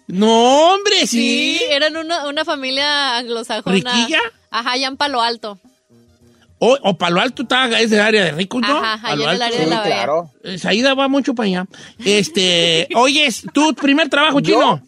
[0.06, 1.58] No, hombre, sí.
[1.58, 3.74] Sí, eran una, una familia anglosajona.
[3.74, 4.20] ¿Riquilla?
[4.50, 5.58] Ajá, allá en Palo Alto.
[6.58, 8.76] O, o Palo Alto está, es del área de ricos, ¿no?
[8.76, 9.84] Ajá, ajá, Palo allá en el Alto.
[9.84, 10.54] área de la.
[10.54, 11.66] Eh, Saída va mucho para allá.
[12.04, 14.82] Este, oye, tu primer trabajo, chino.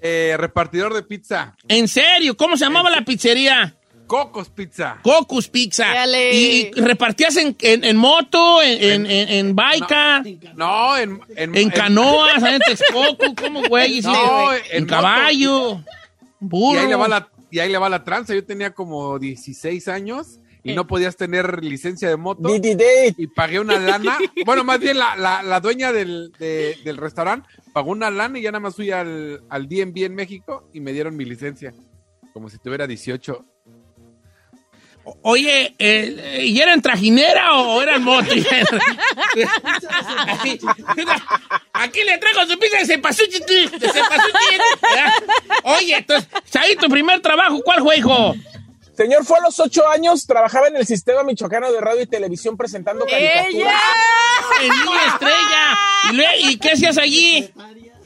[0.00, 1.54] Eh, repartidor de pizza.
[1.68, 3.76] En serio, ¿cómo se llamaba la pizzería?
[4.12, 4.98] Cocos Pizza.
[5.02, 5.86] Cocus Pizza.
[5.86, 6.34] Dale.
[6.34, 10.22] ¿Y, y repartías en, en, en moto, en, en, en, en baica,
[10.54, 11.18] No, en...
[11.34, 13.34] En, en canoas, en Texcoco?
[13.34, 14.02] ¿Cómo, güey?
[14.02, 15.84] No, en, en caballo, Y
[16.40, 16.80] burro.
[16.80, 18.34] ahí, le va la, y ahí le va la tranza.
[18.34, 22.42] Yo tenía como 16 años y no podías tener licencia de moto.
[23.16, 24.18] Y pagué una lana.
[24.44, 28.42] bueno, más bien la, la, la dueña del, de- del restaurante pagó una lana y
[28.42, 31.72] ya nada más fui al, al DMV en México y me dieron mi licencia.
[32.34, 33.46] Como si tuviera 18.
[35.22, 38.30] Oye, eh, ¿y eran trajinera o eran moto?
[41.72, 44.56] Aquí, le traigo su pizza de cepasuchi, de cepasuchi.
[45.64, 48.34] Oye, entonces, ahí tu primer trabajo, ¿cuál fue, hijo?
[48.96, 52.56] Señor, fue a los ocho años, trabajaba en el sistema michoacano de radio y televisión
[52.56, 53.74] presentando caricaturas.
[54.60, 55.78] Niña Estrella.
[56.10, 57.50] ¿Y, lue- ¿Y qué hacías allí?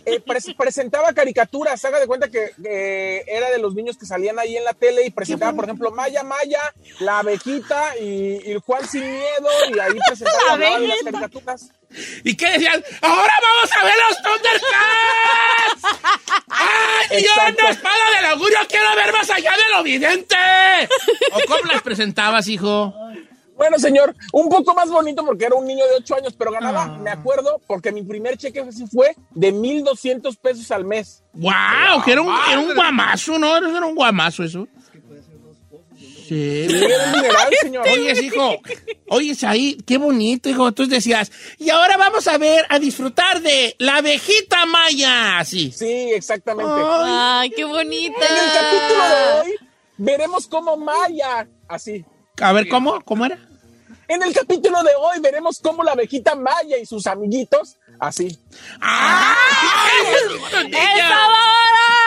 [0.07, 4.38] Eh, pres- presentaba caricaturas, haga de cuenta que eh, era de los niños que salían
[4.38, 6.61] ahí en la tele y presentaba, por ejemplo, Maya Maya,
[7.01, 11.71] la abejita y, y Juan sin miedo, y ahí presentaba de las caricaturas.
[12.25, 12.83] ¿Y qué decían?
[13.03, 16.01] ¡Ahora vamos a ver los Thundercats!
[16.49, 17.62] ¡Ay, yo Exacto.
[17.62, 20.37] una espada del augurio quiero ver más allá de lo vidente!
[21.33, 22.95] ¿O cómo las presentabas, hijo?
[23.57, 26.99] Bueno, señor, un poco más bonito porque era un niño de 8 años, pero ganaba,
[26.99, 31.23] me acuerdo, porque mi primer cheque así fue de 1,200 pesos al mes.
[31.33, 32.03] ¡Wow!
[32.05, 33.57] Que era un, era un guamazo, ¿no?
[33.57, 34.69] Era un guamazo eso.
[36.29, 36.66] Sí.
[36.69, 37.88] Sí, era un señor.
[37.88, 38.57] Oyes, hijo,
[39.09, 40.73] oyes ahí, qué bonito, hijo.
[40.73, 45.38] Tú decías, y ahora vamos a ver, a disfrutar de la abejita maya.
[45.38, 45.71] Así.
[45.71, 46.73] Sí, exactamente.
[46.75, 48.19] Ay, qué bonita.
[48.19, 49.55] En el capítulo de hoy
[49.99, 52.05] veremos cómo Maya, así.
[52.40, 53.01] A ver, ¿cómo?
[53.03, 53.38] ¿Cómo era?
[54.09, 58.38] En el capítulo de hoy veremos cómo la abejita Maya y sus amiguitos, así.
[58.81, 59.35] ¡Ay!
[60.70, 61.46] ¡Esa vara!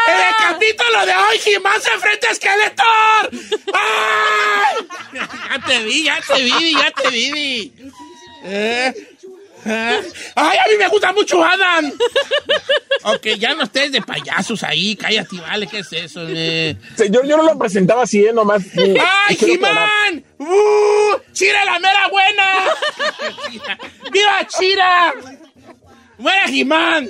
[0.08, 3.30] En el capítulo de hoy, Jimán se enfrenta a Skeletor.
[3.74, 4.88] ¡Ay!
[5.14, 7.74] Ya te vi, ya te vi, ya te vi.
[8.44, 9.09] Eh.
[10.36, 11.92] ¡Ay, a mí me gusta mucho Adam!
[13.04, 16.22] ok, ya no estés de payasos ahí, cállate, vale, ¿qué es eso?
[16.28, 16.76] eh?
[16.96, 18.34] Señor, yo no lo presentaba así, ¿eh?
[18.34, 18.62] nomás.
[18.74, 18.96] mm,
[19.28, 19.36] ¡Ay.
[19.36, 20.24] Jimán!
[20.38, 21.18] ¡Uh!
[21.34, 22.66] ¡Chira la mera buena!
[24.12, 25.14] ¡Viva Chira!
[26.18, 27.10] ¡Muera Jimán!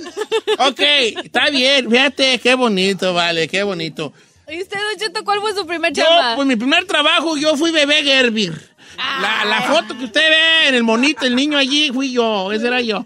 [0.58, 0.80] Ok,
[1.24, 4.12] está bien, fíjate, qué bonito, vale, qué bonito.
[4.48, 6.34] ¿Y usted, Don Cheto, cuál fue su primer Yo, chamba?
[6.36, 8.52] pues mi primer trabajo, yo fui bebé Gerbir.
[8.96, 12.66] La, la foto que usted ve en el monito, el niño allí, fui yo, ese
[12.66, 13.04] era yo.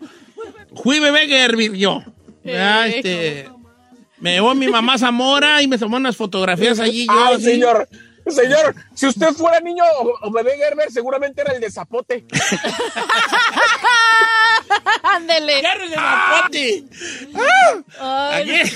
[0.83, 2.03] Fui bebé Gerbir, yo.
[2.45, 2.93] Eh.
[2.97, 3.49] este,
[4.19, 7.07] me llevó mi mamá Zamora y me tomó unas fotografías allí.
[7.07, 7.45] Yo, Ay, así.
[7.45, 7.89] señor.
[8.27, 9.85] Señor, si usted fuera niño
[10.23, 12.25] o, bebé Gerber, seguramente era el de Zapote.
[15.03, 15.61] Ándele.
[15.61, 16.85] ¡Gerbir de Zapote!
[18.01, 18.71] Ay, Aquí.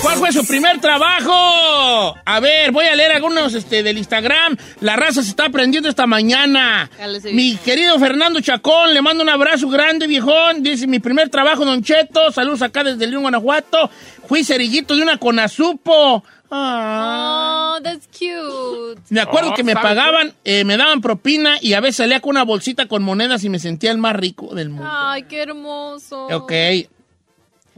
[0.03, 2.14] ¿Cuál fue su primer trabajo?
[2.25, 4.57] A ver, voy a leer algunos este, del Instagram.
[4.81, 6.90] La raza se está aprendiendo esta mañana.
[7.33, 10.62] Mi querido Fernando Chacón, le mando un abrazo grande, viejón.
[10.62, 12.31] Dice, mi primer trabajo, Don Cheto.
[12.33, 13.90] Saludos acá desde León, Guanajuato.
[14.29, 16.23] Fui cerillito de una conazupo.
[16.50, 17.76] Ah.
[17.76, 19.00] Oh, that's cute.
[19.10, 22.20] Me acuerdo Oh, que me ¿sabe pagaban, eh, me daban propina y a veces salía
[22.20, 24.88] con una bolsita con monedas y me sentía el más rico del mundo.
[24.92, 26.26] Ay, qué hermoso.
[26.26, 26.52] Ok.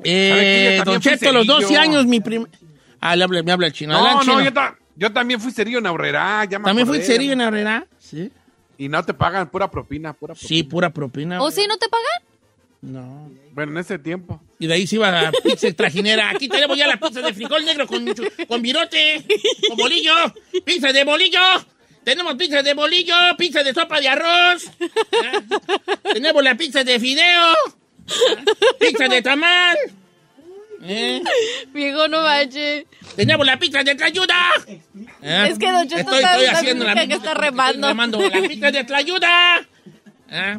[0.04, 1.80] Eh, Yo don Cheto, los 12 cerillo.
[1.80, 2.48] años, mi primer...
[3.00, 3.92] Ah, le habla- me habla el chino.
[3.92, 4.44] No, Adelante, no, chino.
[4.44, 6.44] yo, ta- yo también fui cerillo en Aurrera.
[6.44, 7.86] Ya me ¿También fui cerillo en Herrera?
[7.98, 8.30] Sí.
[8.78, 10.48] Y no te pagan pura propina, pura propina.
[10.48, 11.42] Sí, pura propina.
[11.42, 12.31] ¿O sí no te pagan?
[12.82, 13.30] No.
[13.52, 14.40] Bueno, en ese tiempo.
[14.58, 16.30] Y de ahí se iba a pizza trajinera.
[16.30, 18.04] Aquí tenemos ya la pizza de frijol negro con,
[18.48, 19.24] con virote,
[19.68, 20.12] con bolillo,
[20.64, 21.38] pizza de bolillo.
[22.04, 24.64] Tenemos pizza de bolillo, pizza de sopa de arroz.
[26.12, 27.54] Tenemos la pizza de fideo,
[28.80, 29.76] pizza de tamal.
[30.84, 31.22] ¿Eh?
[31.72, 32.86] Viejo, no manches.
[33.14, 34.36] Tenemos la pizza de tlayuda.
[35.22, 35.46] ¿Eh?
[35.50, 37.72] Es que Don Cheto estoy, está- estoy está haciendo la que está remando.
[37.88, 39.68] estoy remando la pizza de tlayuda.
[40.34, 40.58] ¿Eh?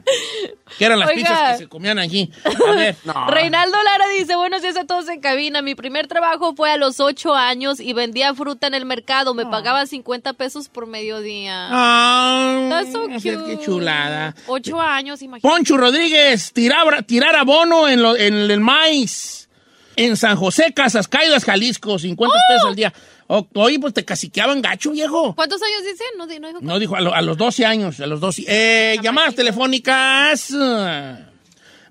[0.78, 1.18] Que eran las Oiga.
[1.30, 2.32] pizzas que se comían allí.
[2.68, 2.96] A ver.
[3.06, 3.28] No.
[3.28, 5.62] Reinaldo Lara dice, buenos días a todos en cabina.
[5.64, 9.34] Mi primer trabajo fue a los ocho años y vendía fruta en el mercado.
[9.34, 11.68] Me pagaban 50 pesos por mediodía.
[11.72, 14.36] Ah, That's so qué chulada.
[14.48, 15.48] Ocho años, imagínate.
[15.56, 19.50] Poncho Rodríguez, tirar, tirar abono en, lo- en el maíz.
[19.96, 22.92] En San José, Casas Caídas, Jalisco, 50 pesos al día.
[23.28, 25.34] O- oye, pues te caciqueaban gacho, viejo.
[25.36, 26.04] ¿Cuántos años dice?
[26.18, 28.44] No, no dijo No, dijo a, lo- a los 12 años, a los 12.
[28.48, 30.54] Eh, llamadas telefónicas.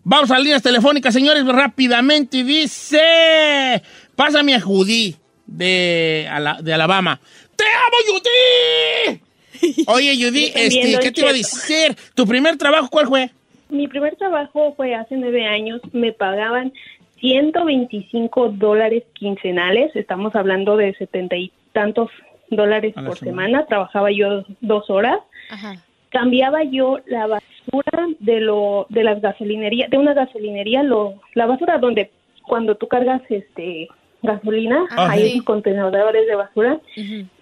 [0.05, 2.43] Vamos a líneas telefónicas, señores, rápidamente.
[2.45, 3.83] Dice,
[4.17, 5.17] pásame a Judy
[5.47, 7.21] de, Ala- de Alabama.
[7.57, 9.85] ¡Te amo, Judy!
[9.87, 11.97] Oye, Judy, este, ¿qué te iba a decir?
[12.15, 13.31] ¿Tu primer trabajo cuál fue?
[13.69, 15.81] Mi primer trabajo fue hace nueve años.
[15.93, 16.73] Me pagaban
[17.23, 19.95] 125 dólares quincenales.
[19.95, 22.11] Estamos hablando de setenta y tantos
[22.51, 23.47] dólares por semana.
[23.61, 23.67] semana.
[23.67, 25.19] Trabajaba yo dos horas.
[26.11, 31.79] Cambiaba yo la basura de lo de las gasolinerías, de una gasolinería, lo, la basura
[31.79, 32.11] donde
[32.47, 33.89] cuando tú cargas este
[34.23, 35.13] gasolina, Ajá.
[35.13, 35.41] hay Sí.
[35.41, 36.81] contenedores de basura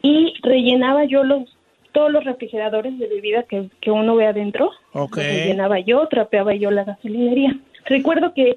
[0.02, 1.56] y rellenaba yo los
[1.92, 5.16] todos los refrigeradores de bebida que, que uno ve adentro Ok.
[5.16, 7.56] los rellenaba yo, trapeaba yo la gasolinería.
[7.86, 8.56] Recuerdo que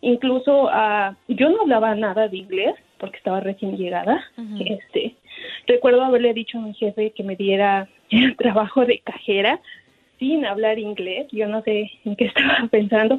[0.00, 4.24] incluso ah, yo no hablaba nada de inglés porque estaba recién llegada.
[4.58, 5.14] Este,
[5.66, 9.60] recuerdo haberle dicho a mi jefe que me diera el trabajo de cajera
[10.18, 11.28] sin hablar inglés.
[11.32, 13.18] Yo no sé en qué estaba pensando,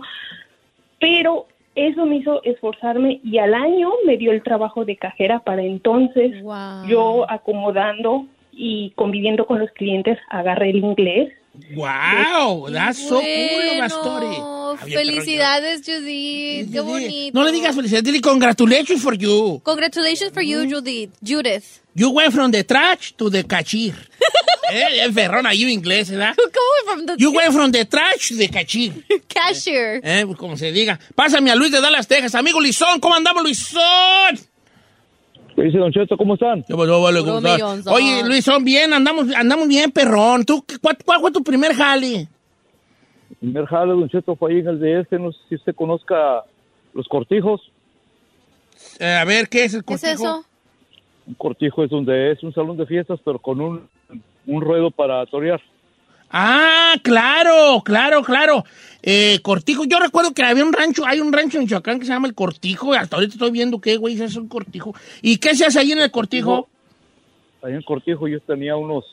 [0.99, 5.61] pero eso me hizo esforzarme y al año me dio el trabajo de cajera para
[5.61, 6.33] entonces
[6.87, 11.31] yo acomodando y conviviendo con los clientes agarré el inglés
[11.75, 12.69] ¡Wow!
[12.71, 14.91] That's so cool, Bueno, Bastori.
[14.91, 16.71] Felicidades, Judith.
[16.71, 17.37] Qué bonito.
[17.37, 19.59] No le digas felicidades, dile congratulations for you.
[19.63, 21.11] Congratulations for you, Judith.
[21.21, 21.81] Judith.
[21.95, 23.93] You went from the trash to the cachir.
[24.71, 26.35] eh, es ferrón ahí en inglés, ¿verdad?
[26.37, 29.03] ¿Cómo from the You went from the trash to the cachir.
[29.27, 29.99] cashier?
[30.03, 30.99] Eh, pues como se diga.
[31.15, 32.35] Pásame a Luis de Dallas, Texas.
[32.35, 34.39] Amigo Luisón, ¿cómo andamos, Luisón?
[35.59, 36.15] ¿Qué dice Don Cheto?
[36.15, 36.63] ¿Cómo están?
[36.69, 37.85] Yo, yo, vale, ¿cómo estás?
[37.87, 40.45] Oye, Luisón, bien, andamos, andamos bien, perrón.
[40.45, 42.29] ¿Tú, qué- cuál, cuál fue tu primer jale?
[43.31, 45.19] El primer jale, Don Cheto, fue ahí en el de este.
[45.19, 46.43] No sé si usted conozca
[46.93, 47.59] los cortijos.
[48.99, 50.23] Eh, a ver, ¿qué es el ¿Qué es cortijo?
[50.23, 50.45] eso?
[51.27, 53.87] Un cortijo es donde es un salón de fiestas, pero con un,
[54.47, 55.59] un ruedo para torear.
[56.31, 58.63] Ah, claro, claro, claro.
[59.01, 62.11] Eh, Cortijo, yo recuerdo que había un rancho, hay un rancho en Michoacán que se
[62.11, 62.93] llama El Cortijo.
[62.93, 64.93] Hasta ahorita estoy viendo qué, güey, es un cortijo.
[65.21, 66.67] ¿Y qué se hace ahí en el Cortijo?
[67.63, 69.05] Ahí en Cortijo yo tenía unos,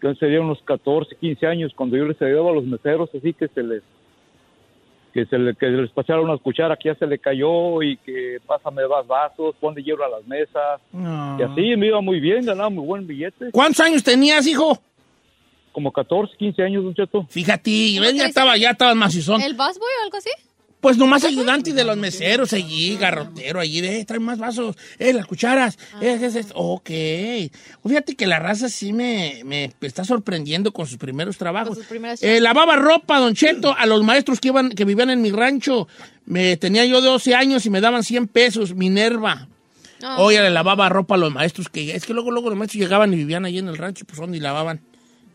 [0.00, 3.48] que serían unos 14, 15 años, cuando yo les ayudaba a los meseros, así que
[3.48, 3.82] se les
[5.12, 8.38] que se le, que les pasaron una cuchara que ya se le cayó y que
[8.46, 10.78] pásame más vasos, ponle hielo a las mesas.
[10.92, 11.38] No.
[11.40, 13.50] Y así me iba muy bien, ganaba muy buen billete.
[13.50, 14.78] ¿Cuántos años tenías, hijo?
[15.76, 17.26] Como 14, 15 años, Don Cheto.
[17.28, 19.42] Fíjate, ¿Cómo ya estaba, ya estaba macizón.
[19.42, 20.30] ¿El busboy o algo así?
[20.80, 25.12] Pues nomás ayudante de los meseros allí, garrotero allí, de, eh, trae más vasos, eh,
[25.12, 26.88] las cucharas, eh, es, es, ok.
[27.86, 31.76] Fíjate que la raza sí me, me está sorprendiendo con sus primeros trabajos.
[31.76, 35.20] sus primeras Eh, lavaba ropa, Don Cheto, a los maestros que, iban, que vivían en
[35.20, 35.88] mi rancho.
[36.24, 39.46] Me tenía yo 12 años y me daban 100 pesos, Minerva.
[40.02, 40.16] Ah.
[40.20, 43.12] Oye, le lavaba ropa a los maestros, que es que luego, luego los maestros llegaban
[43.12, 44.80] y vivían allí en el rancho, pues donde lavaban,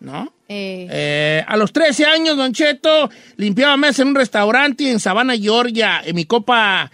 [0.02, 0.34] ¿no?
[0.50, 5.38] Eh, Eh, a los 13 años, Don Cheto, limpiaba mesas en un restaurante en Savannah,
[5.38, 6.02] Georgia.
[6.04, 6.92] En mi copa,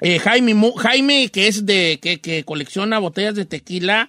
[0.00, 4.08] eh, Jaime, Jaime, que es de, que, que colecciona botellas de tequila,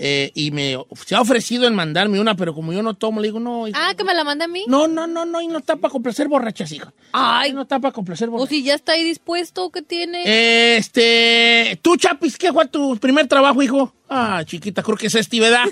[0.00, 3.28] eh, y me se ha ofrecido en mandarme una, pero como yo no tomo, le
[3.28, 4.64] digo, no, hijo, ah, que me la manda a mí.
[4.68, 6.92] no, no, no, no, y no está para complacer borrachas, hija.
[7.12, 7.52] Ay.
[7.52, 8.50] No está para complacer O borrachas.
[8.50, 10.76] si ya está ahí dispuesto, ¿qué tiene?
[10.76, 13.92] Este, tú, Chapis, ¿qué fue tu primer trabajo, hijo?
[14.08, 15.64] Ah, chiquita, creo que es este, ¿verdad?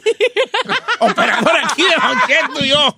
[1.01, 2.97] Operador aquí de banquete, y yo.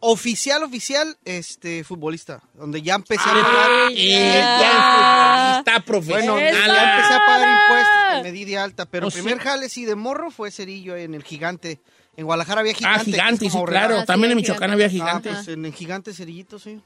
[0.00, 3.92] Oficial, oficial, este, futbolista, donde ya empecé a Ah, pagar.
[3.92, 6.28] ella, futbolista profesional.
[6.28, 6.40] Bueno,
[6.74, 9.40] ya empecé a pagar impuestos, me di de alta, pero Oh, el primer sí.
[9.44, 11.80] jale sí de morro fue cerillo en el gigante.
[12.16, 13.00] En Guadalajara había gigante.
[13.00, 13.66] Ah, gigante, sí, claro.
[13.66, 14.04] regalo.
[14.04, 15.30] También en Michoacán había gigante.
[15.30, 16.80] Ah, pues en el gigante cerillito, sí.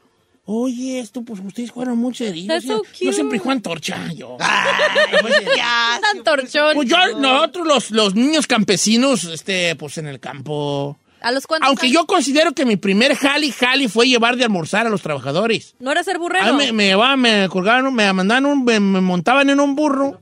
[0.44, 2.48] Oye, esto, pues ustedes muy serios.
[2.48, 4.36] That's so Yo- siempre Juan Torcha, yo.
[6.02, 6.74] Tan torchón.
[6.74, 10.98] Pues yo, nosotros los, los niños campesinos, este, pues en el campo.
[11.22, 14.86] ¿A los cuantos Aunque yo considero que mi primer jali jali fue llevar de almorzar
[14.86, 15.74] a los trabajadores.
[15.78, 16.44] ¿No era ser burrero?
[16.46, 19.74] A mí me, me llevaban, me colgaban, me mandaban un, me, me montaban en un
[19.76, 20.18] burro.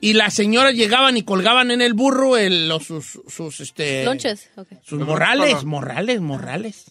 [0.00, 4.04] Y las señoras llegaban y colgaban en el burro el- los, sus, sus, este...
[4.04, 4.50] Lonches.
[4.82, 6.90] Sus morrales, morrales, morrales.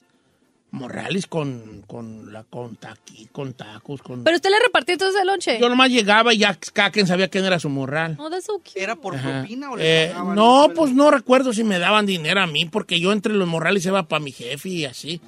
[0.73, 4.23] Morrales con, con, la, con, taqui- con tacos, con...
[4.23, 5.59] ¿Pero usted le repartió todo ese lonche?
[5.59, 8.17] Yo nomás llegaba y ya cada quien sabía quién era su morral.
[8.19, 8.81] Oh, that's so cute.
[8.81, 9.41] ¿Era por Ajá.
[9.41, 10.35] propina o le Eh, pagaban?
[10.35, 13.85] no, pues no recuerdo si me daban dinero a mí, porque yo entre los morrales
[13.85, 15.21] iba para mi jefe y así.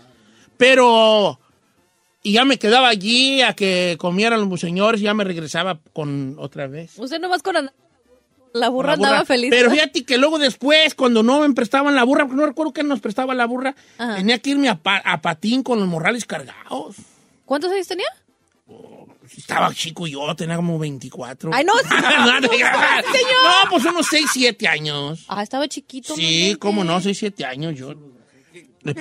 [0.57, 1.39] Pero...
[2.24, 6.38] Y ya me quedaba allí a que comieran los señores y ya me regresaba con
[6.39, 6.97] otra vez.
[6.97, 7.69] Usted nomás con and-
[8.56, 9.08] la burra La burra.
[9.10, 9.49] andaba feliz.
[9.51, 12.84] Pero fíjate que luego después, cuando no me prestaban la burra, porque no recuerdo que
[12.84, 14.16] nos prestaba la burra, Ajá.
[14.16, 16.95] tenía que irme a, pa- a patín con los morrales cargados.
[17.45, 18.08] ¿Cuántos años tenía?
[19.36, 21.51] Estaba chico yo, tenía como 24.
[21.53, 22.41] Ay, no, señor.
[22.43, 25.26] No, pues unos 6, 7 años.
[25.28, 26.16] Ah, estaba chiquito.
[26.16, 27.93] Sí, cómo no, 6, 7 años yo.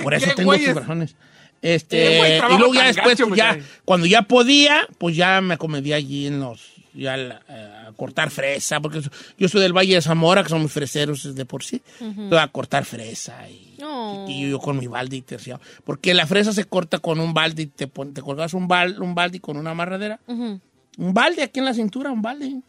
[0.02, 1.14] Por eso ¿Qué tengo sus razones.
[1.60, 5.54] ¿Qué Este, y luego ya después, gacho, pues, ya, cuando ya podía, pues ya me
[5.54, 6.60] acomedía allí en los,
[6.94, 9.02] ya la- eh, a cortar fresa, porque
[9.36, 11.82] yo soy del Valle de Zamora, que somos freseros de por sí.
[12.00, 12.08] Ujú.
[12.22, 14.24] Entonces, a cortar fresa y, No.
[14.28, 15.60] y yo, con mi balde y terciado.
[15.84, 19.02] Porque la fresa se corta con un balde y te, pon- te colgas un, bal,
[19.02, 20.20] un balde con una amarradera.
[20.26, 20.60] Ujú.
[20.96, 22.60] Un balde aquí en la cintura, un balde.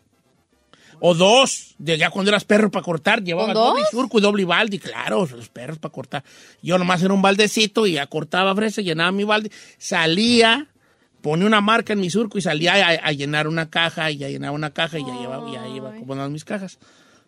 [1.01, 4.79] O dos, de ya cuando eras perro para cortar, llevaba doble surco y doble balde,
[4.79, 6.23] claro, los perros para cortar.
[6.63, 10.67] Yo nomás era un baldecito y ya cortaba fresa, llenaba mi balde, salía,
[11.25, 14.29] ponía una marca en mi surco y salía a, a llenar una caja y ya
[14.29, 16.77] llenaba una caja y ya llevaba, ya iba acomodando mis cajas.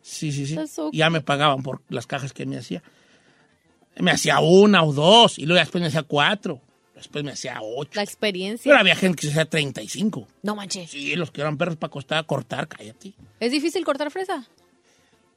[0.03, 0.55] Sí, sí, sí.
[0.67, 2.83] So ya me pagaban por las cajas que me hacía.
[3.97, 6.61] Me hacía una o dos y luego después me hacía cuatro.
[6.93, 7.89] Después me hacía ocho.
[7.95, 8.69] La experiencia.
[8.69, 10.27] Pero había gente que se hacía 35.
[10.43, 10.91] No manches.
[10.91, 13.13] Sí, los que eran perros para costar, cortar, cállate.
[13.39, 14.45] ¿Es difícil cortar fresa?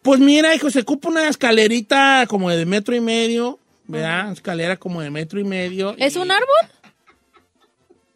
[0.03, 4.33] Pues mira, hijo, se ocupa una escalerita como de metro y medio, ¿verdad?
[4.33, 5.95] Escalera como de metro y medio.
[5.97, 6.80] ¿Es y- un árbol?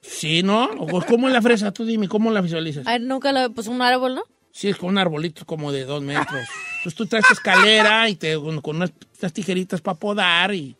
[0.06, 0.70] Sí, ¿no?
[1.08, 1.72] ¿Cómo es la fresa?
[1.72, 2.86] Tú dime, ¿cómo la visualizas?
[2.86, 3.48] A ver, nunca la...
[3.48, 4.24] Pues un árbol, ¿no?
[4.52, 6.46] Sí, es con un arbolito como de dos metros.
[6.76, 10.76] Entonces tú traes tu escalera y te con, con unas, unas tijeritas para podar y...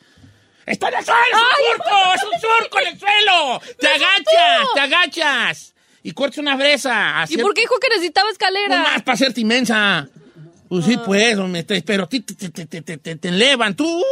[0.66, 1.20] ¡Está en el suelo!
[1.20, 2.14] ¡Es un surco!
[2.14, 3.60] ¡Es un surco en el suelo!
[3.78, 4.68] ¡Te agachas!
[4.74, 5.74] ¡Te agachas!
[6.02, 7.24] Y cortas una fresa.
[7.28, 8.82] ¿Y por qué dijo que necesitaba escalera?
[8.82, 10.08] Más para hacerte inmensa.
[10.68, 13.74] Pues sí, pues, hombre, te- pero ti- te, te, te, te, te, te, te elevan.
[13.76, 14.02] Tú,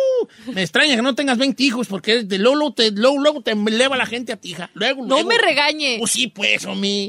[0.54, 4.06] me extraña que no tengas 20 hijos porque de luego, te, luego, te eleva la
[4.06, 4.70] gente a ti, hija.
[4.74, 5.96] Luego, No me regañe.
[5.98, 7.08] Pues sí, pues, hombre.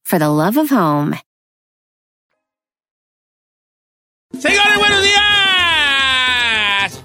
[0.11, 1.15] for the love of home.
[4.37, 5.21] Señores, buenos días.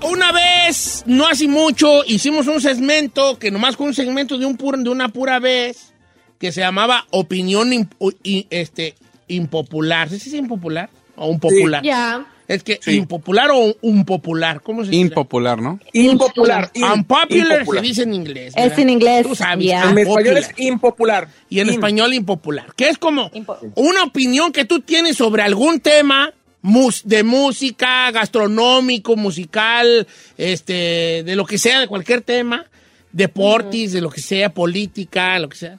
[0.03, 4.59] Una vez, no hace mucho, hicimos un segmento que nomás con un segmento de, un
[4.59, 5.93] pur- de una pura vez
[6.41, 8.97] que se llamaba Opinión imp- este,
[9.29, 10.09] Impopular.
[10.09, 10.91] ¿Sí es impopular?
[11.15, 11.83] ¿O un popular?
[11.85, 12.27] Ya.
[12.49, 15.01] Es que impopular o un popular, ¿cómo se dice?
[15.03, 15.81] Impopular, ¿no?
[15.93, 16.71] Impopular.
[16.75, 17.83] in- Unpopular impopular.
[17.83, 18.55] se dice en inglés.
[18.57, 19.67] Es en inglés, Tú sabes.
[19.67, 19.91] ya.
[19.91, 21.29] En español es impopular.
[21.49, 21.75] Y en In.
[21.75, 22.67] español impopular.
[22.77, 23.31] Que es como
[23.75, 26.33] una opinión que tú tienes sobre algún tema
[26.63, 32.65] mus- de música, gastronómico, musical, este, de lo que sea, de cualquier tema,
[33.13, 35.79] deportes, de lo que sea, política, lo que sea.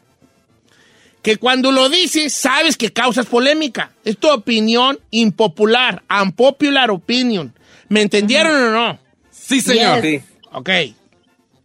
[1.28, 3.92] Que cuando lo dices, sabes que causas polémica.
[4.06, 7.54] Es tu opinión impopular, unpopular opinion.
[7.90, 9.00] ¿Me entendieron o no?
[9.30, 10.02] Sí, señor.
[10.02, 10.22] Sí.
[10.54, 10.70] Ok.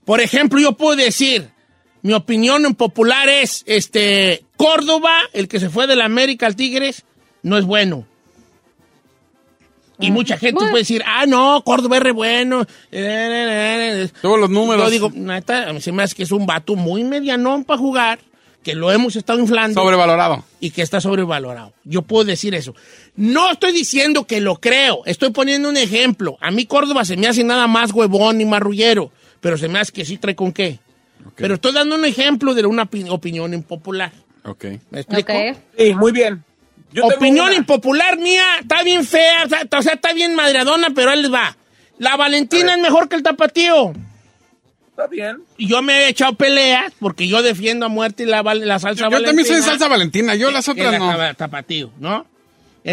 [0.05, 1.49] Por ejemplo, yo puedo decir,
[2.03, 7.05] mi opinión impopular es, este, Córdoba, el que se fue de la América al Tigres,
[7.45, 8.05] no es bueno.
[10.01, 12.67] Y mucha gente puede decir, ah, no, Córdoba es re bueno.
[14.21, 14.87] Todos los números.
[14.87, 17.79] Yo digo, neta, a mí se me hace que es un vato muy medianón para
[17.79, 18.19] jugar,
[18.63, 19.81] que lo hemos estado inflando.
[19.81, 20.45] Sobrevalorado.
[20.61, 21.73] Y que está sobrevalorado.
[21.85, 22.75] Yo puedo decir eso.
[23.17, 26.37] No estoy diciendo que lo creo, estoy poniendo un ejemplo.
[26.41, 29.11] A mí Córdoba se me hace nada más huevón y marrullero,
[29.41, 30.79] pero se me hace que sí trae con qué.
[31.37, 34.13] Pero estoy dando un ejemplo de una opi- opinión impopular.
[34.45, 34.65] Ok.
[34.91, 35.33] ¿Me explico?
[35.79, 36.43] Sí, muy bien.
[36.93, 37.55] Yo Opinión una.
[37.55, 41.57] impopular mía, está bien fea, o sea, está bien madreadona, pero les va.
[41.99, 43.93] La Valentina es mejor que el tapatío.
[44.93, 45.43] Está bien.
[45.57, 49.05] Y yo me he echado peleas porque yo defiendo a muerte la, val- la salsa
[49.05, 49.29] Yo valentina.
[49.29, 51.11] también soy de salsa valentina, yo las otras la no.
[51.11, 52.27] tapa- tapatío, ¿no?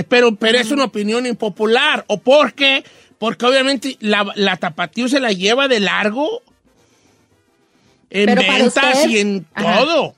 [0.08, 2.06] Pero, pero es una opinión impopular.
[2.08, 2.84] ¿O por qué?
[3.18, 6.41] Porque obviamente la, la tapatío se la lleva de largo
[8.12, 9.80] En Pero ventas y en Ajá.
[9.80, 10.16] todo.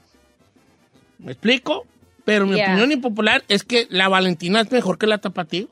[1.20, 1.86] ¿Me explico?
[2.26, 2.68] Pero mi Yeah.
[2.68, 5.68] opinión impopular es que la Valentina es mejor que la Tapatío.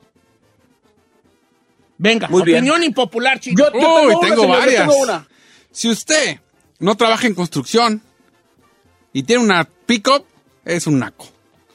[1.98, 2.58] Venga, Muy bien.
[2.58, 3.70] opinión impopular, chicos.
[3.74, 4.88] Uy, tengo varias.
[5.72, 6.38] Si usted
[6.78, 8.02] no trabaja en construcción
[9.12, 10.24] y tiene una pick-up,
[10.64, 11.28] es un naco.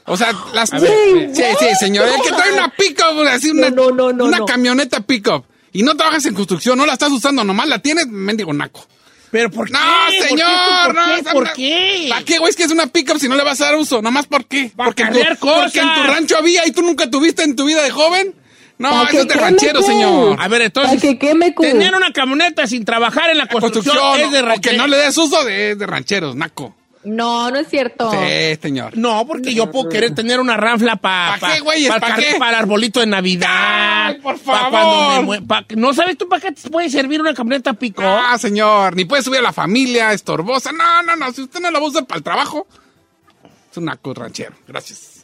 [0.06, 0.70] O sea, las...
[0.72, 2.08] Ver, sí, sí, señor.
[2.08, 6.78] El que trae una pick-up, así una, una camioneta pick-up y no trabajas en construcción,
[6.78, 8.86] no la estás usando, nomás la tienes, mendigo naco.
[9.32, 9.74] ¿Pero por qué?
[9.74, 10.22] No, ¿Por qué?
[10.30, 10.86] señor.
[10.86, 12.06] ¿Por no, ¿Por qué?
[12.10, 12.50] ¿Para qué, güey?
[12.52, 14.02] Es que es una pick-up si no le vas a dar uso.
[14.02, 14.72] ¿Nomás por qué?
[14.78, 16.08] porque, en tu- cargar porque en tu cosas.
[16.08, 18.34] rancho había y tú nunca tuviste en tu vida de joven.
[18.78, 19.86] No, ¿Para eso es de queme, ranchero, cu?
[19.88, 20.38] señor.
[20.42, 24.62] A ver, entonces, tener una camioneta sin trabajar en la construcción, construcción es de o
[24.62, 26.76] que no le des uso de, es de rancheros, naco.
[27.06, 28.12] No, no es cierto.
[28.12, 28.98] Sí, señor.
[28.98, 31.88] No, porque yo puedo querer tener una ranfla para ¿Pa qué, güeyes?
[32.00, 32.36] ¿Pa qué?
[32.40, 34.08] para el arbolito de Navidad.
[34.08, 34.72] Ay, por pa' favor.
[34.72, 38.02] cuando me pa- ¿No sabes tú para qué te puede servir una camioneta pico?
[38.04, 40.72] Ah, señor, ni puede subir a la familia, estorbosa.
[40.72, 42.66] No, no, no, si usted no la va a usar para el trabajo,
[43.72, 44.56] es un naco ranchero.
[44.68, 45.24] Gracias.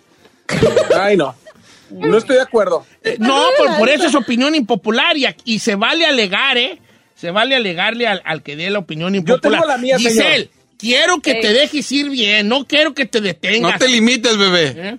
[1.00, 1.34] Ay, no.
[1.92, 2.86] No estoy de acuerdo.
[3.04, 6.80] Eh, No, por, por eso es opinión impopular y, aquí- y se vale alegar, ¿eh?
[7.16, 9.60] Se vale alegarle al, al que dé la opinión impopular.
[9.62, 10.50] tengo la mía, Giselle, señor.
[10.78, 13.74] quiero que te dejes ir bien, no quiero que te detengas.
[13.74, 14.74] No te limites, bebé.
[14.76, 14.98] ¿Eh?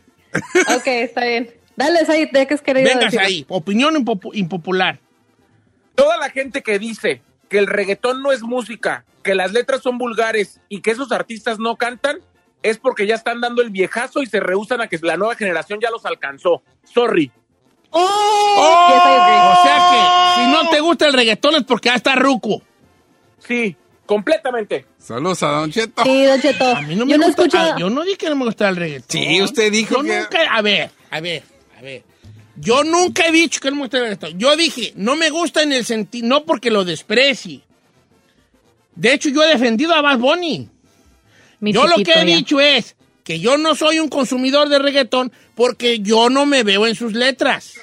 [0.77, 1.51] Ok, está bien.
[1.75, 3.21] Dale, Said, ¿de qué has querido Vengas decir?
[3.21, 4.99] ahí, opinión impopu- impopular.
[5.95, 9.99] Toda la gente que dice que el reggaetón no es música, que las letras son
[9.99, 12.19] vulgares y que esos artistas no cantan,
[12.63, 15.79] es porque ya están dando el viejazo y se rehusan a que la nueva generación
[15.81, 16.63] ya los alcanzó.
[16.85, 17.31] Sorry.
[17.91, 22.63] O sea que si no te gusta el reggaetón es porque ya está ruco.
[23.47, 24.87] Sí, completamente.
[24.99, 26.03] Saludos a Don Cheto.
[26.05, 26.77] Sí, Don Cheto.
[26.77, 27.59] A mí no me yo no gusta, escucho...
[27.59, 29.09] ah, yo no dije que no me gusta el reggaetón.
[29.09, 31.43] Sí, usted dijo Yo que- nunca, a ver, a ver,
[31.79, 32.03] a ver.
[32.57, 34.39] Yo nunca he dicho que no me gusta el reggaetón.
[34.39, 37.61] Yo dije, no me gusta en el sentido, no porque lo desprecie.
[38.95, 40.69] De hecho, yo he defendido a Bad Bunny.
[41.63, 42.37] Mi yo lo que he ya.
[42.37, 46.87] dicho es que yo no soy un consumidor de reggaetón porque yo no me veo
[46.89, 47.75] en sus letras.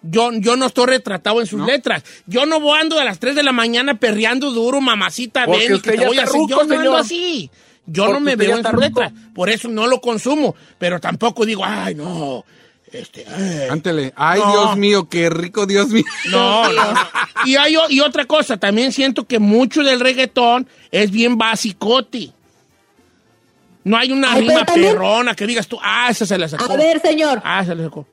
[0.00, 2.02] Yo, yo no estoy retratado en sus letras.
[2.26, 5.80] Yo no voy ando a las 3 de la mañana perreando duro, mamacita, Porque ven
[5.80, 6.40] que te voy a hacer.
[6.48, 7.50] Yo no ando así.
[7.86, 8.80] Yo Porque no me veo en sus ruco.
[8.80, 9.12] letras.
[9.34, 10.56] Por eso no lo consumo.
[10.78, 12.44] Pero tampoco digo, ay, no.
[12.90, 13.68] Este, ay.
[13.68, 14.12] Cántele.
[14.16, 14.50] Ay, No.
[14.50, 16.04] Dios mío, qué rico, Dios mío.
[16.30, 16.82] No, no.
[17.44, 22.32] Y, hay, y otra cosa, también siento que mucho del reggaetón es bien basicote.
[23.84, 26.72] No hay una Ay, rima también- perrona que digas tú, ah, esa se la sacó.
[26.72, 28.06] A ver, señor, Ah, se la sacó.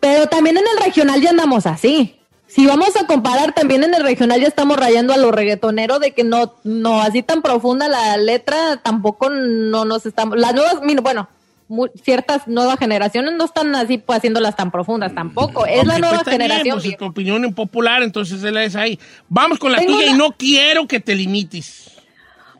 [0.00, 2.16] pero también en el regional ya andamos así.
[2.46, 6.12] Si vamos a comparar, también en el regional ya estamos rayando a los reggaetoneros de
[6.12, 11.28] que no, no, así tan profunda la letra, tampoco no nos estamos, las nuevas, bueno,
[11.68, 15.64] mu- ciertas nuevas generaciones no están así pues, haciéndolas tan profundas tampoco.
[15.66, 16.76] Es la nueva pues, bien, generación.
[16.78, 19.00] pues, es tu opinión impopular, entonces él es ahí.
[19.28, 21.90] Vamos con la Tengo tuya y no quiero que te limites.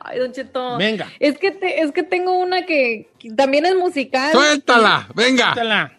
[0.05, 0.77] Ay, Don Cheto.
[0.77, 1.11] Venga.
[1.19, 4.33] Es que, te- es que tengo una que, que también es musical.
[4.33, 5.55] Suéltala, venga.
[5.55, 5.99] Suéltala.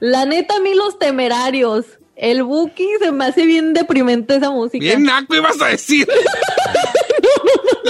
[0.00, 1.86] La neta, a mí los temerarios.
[2.16, 4.82] El Buki se me hace bien deprimente esa música.
[4.82, 6.06] Bien naco ibas a decir.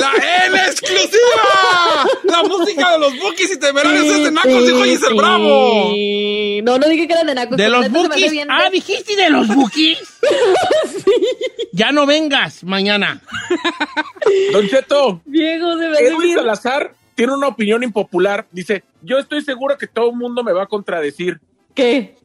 [0.01, 2.09] ¡La N exclusiva!
[2.25, 5.91] La música de los Bookies y temerarios es de nacos, dijo Giselle Bravo.
[5.93, 6.61] Sí.
[6.63, 7.57] No, no dije que eran de nacos.
[7.57, 8.31] De los bookies.
[8.33, 9.99] bien Ah, de- dijiste de los bookies.
[11.73, 13.23] Ya no vengas mañana.
[14.53, 16.35] Don Cheto, Viejo, se me hace Edwin.
[16.37, 18.47] Salazar tiene una opinión impopular.
[18.51, 21.41] Dice, yo estoy seguro que todo el mundo me va a contradecir.
[21.75, 22.17] ¿Qué?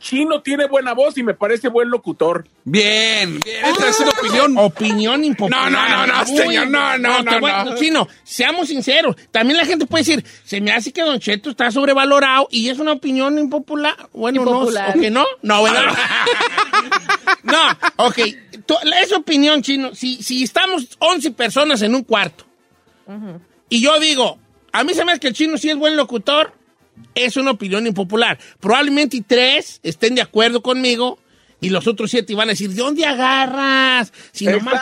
[0.00, 2.46] Chino tiene buena voz y me parece buen locutor.
[2.64, 4.58] Bien, bien, esta es una opinión.
[4.58, 5.70] Opinión impopular.
[5.70, 7.74] No, no, no, no, señor, no, no, no, no.
[7.76, 9.14] Chino, seamos sinceros.
[9.30, 12.78] También la gente puede decir, se me hace que Don Cheto está sobrevalorado y es
[12.78, 13.94] una opinión impopular.
[14.14, 14.88] Bueno, Impopular.
[14.88, 15.26] no, ¿o que no?
[15.42, 15.78] No, bueno.
[17.42, 17.58] no,
[17.96, 18.18] ok.
[18.66, 19.94] Tu- Es opinión, Chino.
[19.94, 22.44] Si, si estamos 11 personas en un cuarto
[23.68, 24.38] y yo digo,
[24.72, 26.52] a mí se me hace que el Chino sí es buen locutor,
[27.14, 28.38] es una opinión impopular.
[28.60, 31.18] Probablemente tres estén de acuerdo conmigo
[31.62, 34.12] y los otros siete van a decir, ¿de dónde agarras?
[34.32, 34.80] Si nomás...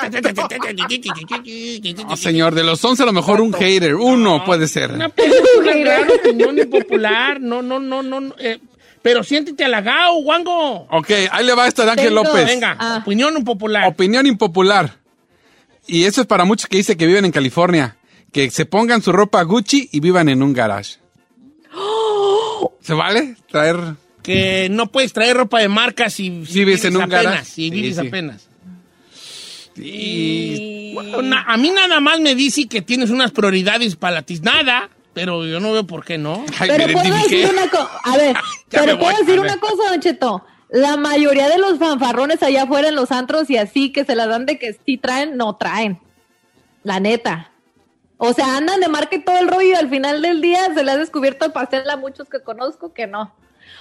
[2.06, 4.92] No, señor, de los 11 a lo mejor un hater, uno puede ser.
[4.92, 7.40] Una, pues, una opinión impopular.
[7.40, 8.20] No, no, no, no.
[8.20, 8.58] no, eh,
[9.02, 10.86] pero siéntete halagado, Wango.
[10.90, 12.46] Ok, ahí le va esta de Ángel Tengo- López.
[12.46, 12.98] Venga, Ah.
[13.02, 13.88] opinión impopular.
[13.88, 14.98] Opinión impopular.
[15.86, 17.96] Y eso es para muchos que dicen que viven en California.
[18.32, 20.96] Que se pongan su ropa Gucci y vivan en un garage.
[22.88, 23.36] ¿Se vale?
[23.50, 23.76] Traer.
[24.22, 27.46] que no puedes traer ropa de marca si, si Vives en un apenas.
[27.46, 28.06] Si vives sí.
[28.06, 28.48] apenas.
[29.76, 30.92] Y.
[30.94, 34.88] Bueno, na- a mí nada más me dice que tienes unas prioridades para la tiznada,
[35.12, 36.46] pero yo no veo por qué no.
[36.58, 37.90] Ay, Pero puedo decir una cosa.
[38.04, 38.36] A ver,
[38.70, 40.44] pero puedo voy, decir una cosa, Don Cheto.
[40.70, 44.26] La mayoría de los fanfarrones allá afuera en los antros y así que se la
[44.26, 45.98] dan de que sí traen, no traen.
[46.84, 47.52] La neta.
[48.18, 50.82] O sea, andan de marca y todo el rollo y al final del día se
[50.84, 53.32] le ha descubierto el pastel a muchos que conozco que no.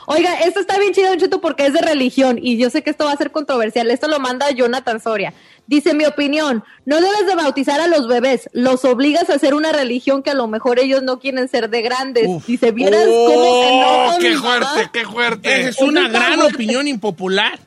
[0.06, 2.90] Oiga, esto está bien chido, Don Cheto, porque es de religión y yo sé que
[2.90, 3.90] esto va a ser controversial.
[3.92, 5.34] Esto lo manda Jonathan Soria.
[5.66, 9.74] Dice, mi opinión, no debes de bautizar a los bebés, los obligas a hacer una
[9.74, 12.46] religión que a lo mejor ellos no quieren ser de grandes.
[12.46, 15.60] Dice, vieras cómo se enoja Oh, qué mi mamá?" fuerte, qué fuerte.
[15.62, 16.56] Esa es una gran fuerte.
[16.56, 17.60] opinión impopular.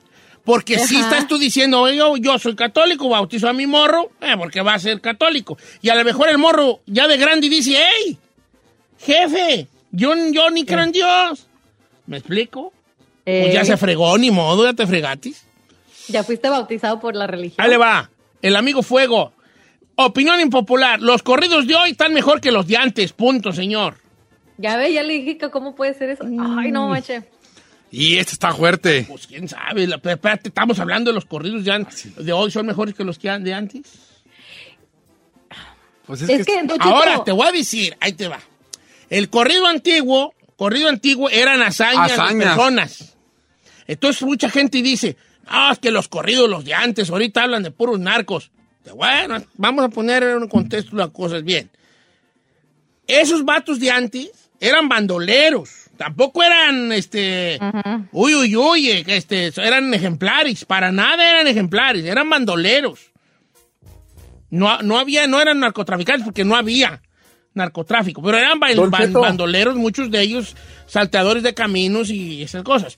[0.51, 4.63] Porque si estás tú diciendo, yo, yo soy católico, bautizo a mi morro, eh, porque
[4.63, 5.57] va a ser católico.
[5.81, 8.19] Y a lo mejor el morro ya de grande dice, hey,
[8.99, 11.47] jefe, yo, yo ni creo en Dios.
[12.07, 12.73] ¿Me explico?
[13.25, 15.47] Pues ya Eh, se fregó, ni modo, ya te fregatis.
[16.09, 17.65] Ya fuiste bautizado por la religión.
[17.65, 18.11] Ahí le va,
[18.43, 19.33] el amigo Fuego.
[19.95, 23.99] Opinión impopular, los corridos de hoy están mejor que los de antes, punto, señor.
[24.59, 26.25] Ya ve, ya le dije que cómo puede ser eso.
[26.25, 27.23] Ay, no, mache.
[27.93, 29.05] Y este está fuerte.
[29.09, 31.89] Pues quién sabe, la- pero espérate, estamos hablando de los corridos de, an-
[32.19, 33.83] de hoy, ¿son mejores que los que han- de antes?
[36.07, 38.41] Pues Es que, Ahora te voy a decir, ahí te va.
[39.11, 42.45] El corrido antiguo, corrido antiguo eran hazañas, de Hazañas.
[42.57, 43.17] personas.
[43.87, 45.17] Entonces mucha gente dice,
[45.47, 48.51] ah, es que los corridos, los de antes, ahorita hablan de puros narcos.
[48.95, 51.71] Bueno, vamos a poner en un contexto las cosas bien.
[53.07, 54.31] Esos vatos de antes
[54.61, 55.80] eran bandoleros.
[56.01, 57.59] Tampoco eran, este,
[58.13, 60.65] uy, uy, uy, eh, este, eran ejemplares.
[60.65, 63.11] Para nada eran ejemplares, eran bandoleros.
[64.49, 67.03] No, no había, no eran narcotraficantes porque no había
[67.53, 68.71] narcotráfico, pero eran ba-
[69.21, 72.97] bandoleros, muchos de ellos salteadores de caminos y esas cosas.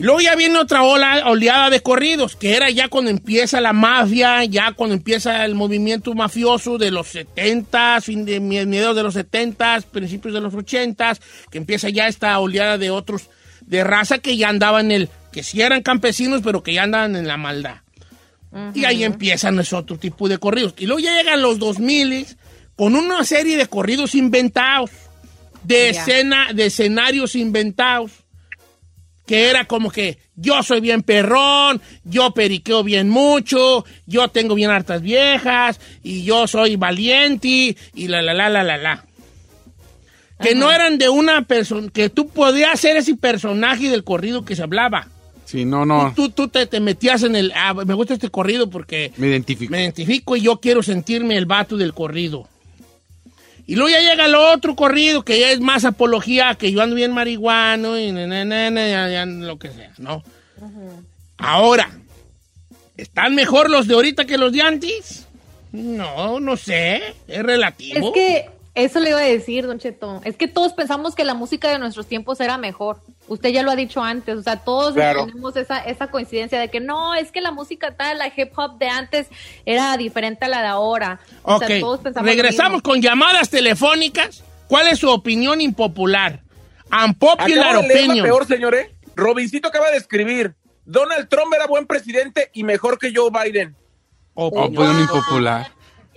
[0.00, 3.74] Y luego ya viene otra ola, oleada de corridos, que era ya cuando empieza la
[3.74, 9.12] mafia, ya cuando empieza el movimiento mafioso de los 70, fin de mediados de los
[9.12, 11.18] 70, principios de los 80,
[11.50, 13.28] que empieza ya esta oleada de otros
[13.60, 17.14] de raza que ya andaban en el, que sí eran campesinos, pero que ya andaban
[17.14, 17.82] en la maldad.
[18.72, 20.72] Y ahí empiezan ese otro tipo de corridos.
[20.78, 22.26] Y luego ya llegan los 2000
[22.74, 24.92] con una serie de corridos inventados,
[25.62, 28.12] de, escena, de escenarios inventados,
[29.30, 34.70] que era como que yo soy bien perrón, yo periqueo bien mucho, yo tengo bien
[34.70, 39.04] hartas viejas, y yo soy valiente, y la la la la la la.
[40.42, 44.56] Que no eran de una persona, que tú podías ser ese personaje del corrido que
[44.56, 45.06] se hablaba.
[45.44, 46.12] Sí, no, no.
[46.16, 47.52] Tú, tú te, te metías en el.
[47.54, 49.70] Ah, me gusta este corrido porque Me identifico.
[49.70, 52.48] me identifico y yo quiero sentirme el vato del corrido.
[53.70, 56.96] Y luego ya llega el otro corrido que ya es más apología, que yo ando
[56.96, 60.24] bien marihuano y na, na, na, na, ya- ya lo que sea, ¿no?
[61.38, 61.88] Ahora,
[62.96, 65.26] ¿están mejor los de ahorita que los de antes?
[65.70, 68.08] No, no sé, es relativo.
[68.08, 70.20] Es que eso le iba a decir, Don Cheto.
[70.24, 73.00] Es que todos pensamos que la música de nuestros tiempos era mejor.
[73.28, 74.36] Usted ya lo ha dicho antes.
[74.38, 75.26] O sea, todos Claro.
[75.26, 78.78] tenemos esa, esa coincidencia de que no, es que la música tal, la hip hop
[78.78, 79.26] de antes
[79.66, 81.20] era diferente a la de ahora.
[81.42, 84.44] O Ok, sea, todos regresamos con llamadas telefónicas.
[84.68, 86.40] ¿Cuál es su opinión impopular?
[86.92, 88.24] Unpopular Acabo de leer la opinion.
[88.26, 88.88] peor, señores.
[89.16, 90.54] Robincito acaba de escribir.
[90.84, 93.74] Donald Trump era buen presidente y mejor que Joe Biden.
[94.34, 95.70] Opinión impopular.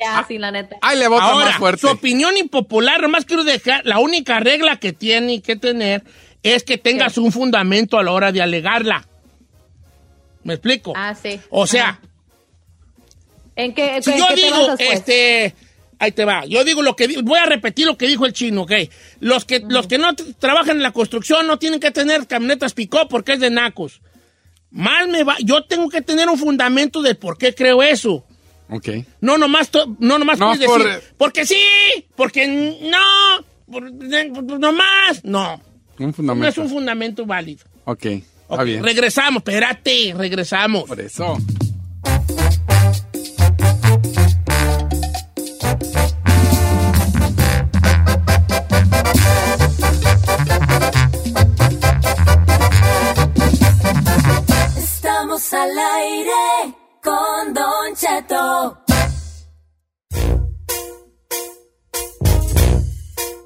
[0.04, 0.78] Ya, sí, la neta.
[0.82, 1.82] Ahí le voto Ahora, más fuerte.
[1.82, 6.04] su opinión impopular, nomás quiero dejar, la única regla que tiene que tener
[6.44, 9.08] es que tengas un fundamento a la hora de alegarla.
[10.44, 10.94] ¿Me explico?
[10.96, 11.40] Ah, sí.
[11.50, 12.02] o sea, Ajá.
[13.56, 15.56] ¿En qué, si en yo qué digo, este,
[16.00, 18.64] ahí te va, yo digo lo que voy a repetir lo que dijo el chino,
[18.64, 18.72] ¿ok?
[19.20, 23.08] Los que, los que no trabajan en la construcción no tienen que tener camionetas picó
[23.08, 24.02] porque es de nacos.
[24.72, 28.26] Más me va, yo tengo que tener un fundamento de por qué creo eso.
[28.76, 28.90] Ok.
[29.22, 31.58] No nomás, to- no nomás No, puedes por- decir, porque sí,
[32.16, 33.84] porque no, por,
[34.34, 35.62] por- nomás, no.
[36.00, 37.66] Un No es un fundamento válido.
[37.86, 38.84] Ok, está Ok, bien.
[38.84, 40.86] Regresamos, espérate, regresamos.
[40.86, 41.38] Por eso.
[54.78, 58.80] Estamos al aire con Don Cheto.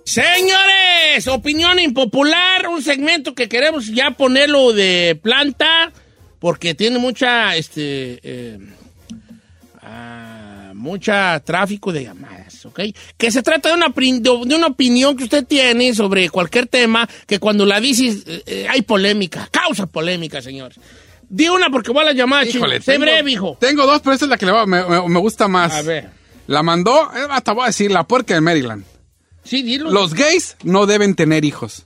[0.05, 5.91] Señores, opinión impopular, un segmento que queremos ya ponerlo de planta
[6.39, 8.59] porque tiene mucha, este, eh,
[9.81, 12.81] ah, mucha tráfico de llamadas, ¿ok?
[13.17, 17.39] Que se trata de una, de una opinión que usted tiene sobre cualquier tema que
[17.39, 20.79] cuando la dices eh, eh, hay polémica, causa polémica, señores.
[21.29, 22.45] Di una porque voy a la llamada.
[22.45, 23.57] Híjole, Sé tengo- breve, hijo.
[23.59, 25.73] Tengo dos, pero esta es la que le va- me, me- me gusta más.
[25.73, 26.09] A ver.
[26.47, 28.85] La mandó, eh, hasta voy a decir, la puerca de Maryland.
[29.43, 29.91] Sí, dilo.
[29.91, 31.85] Los gays no deben tener hijos.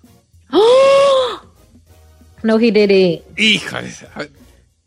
[2.43, 3.23] No, he did it.
[3.37, 3.91] Híjole.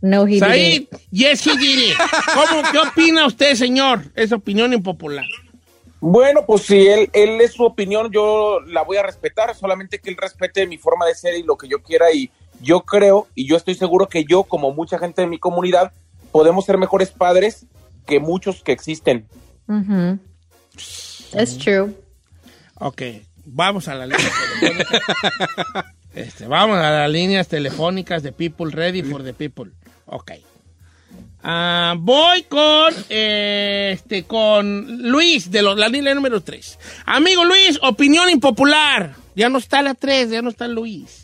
[0.01, 0.39] No, he.
[0.39, 1.97] Said, yes, he did it.
[2.35, 4.03] ¿Cómo, ¿Qué opina usted, señor?
[4.15, 5.25] Es opinión impopular.
[6.01, 10.11] Bueno, pues si él, él es su opinión, yo la voy a respetar, solamente que
[10.11, 12.31] él respete mi forma de ser y lo que yo quiera y
[12.65, 15.93] yo creo y yo estoy seguro que yo, como mucha gente de mi comunidad,
[16.33, 17.67] podemos ser mejores padres
[18.07, 19.27] que muchos que existen.
[19.69, 20.19] Ujú.
[21.41, 21.95] It's true.
[22.77, 23.03] Ok,
[23.45, 25.01] vamos a la línea telefónica.
[26.15, 29.73] Este, vamos a las líneas telefónicas de People Ready for the People.
[30.07, 30.31] Ok.
[31.43, 36.79] Ah, voy con eh, este con Luis de los- la línea número 3.
[37.07, 39.17] Amigo Luis, opinión impopular.
[39.35, 41.24] Ya no está la 3, ya no está Luis.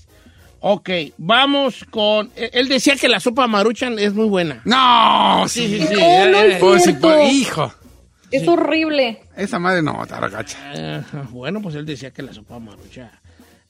[0.60, 2.30] Ok, vamos con.
[2.36, 4.60] eh, Él decía que la sopa maruchan es muy buena.
[4.64, 5.94] No, sí, sí, sí.
[6.00, 7.72] Oh, no es Pues sí, pues, hijo.
[8.30, 9.22] Es horrible.
[9.36, 10.58] Esa madre no, taragacha.
[10.98, 13.10] Ajá, bueno, pues él decía que la sopa maruchan.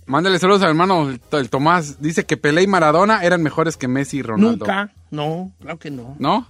[0.07, 2.03] Mándale saludos al hermano el, el Tomás.
[2.03, 4.67] Dice que Pelé y Maradona eran mejores que Messi y Ronaldo.
[4.67, 6.17] Nunca, no, claro que no.
[6.19, 6.47] ¿No?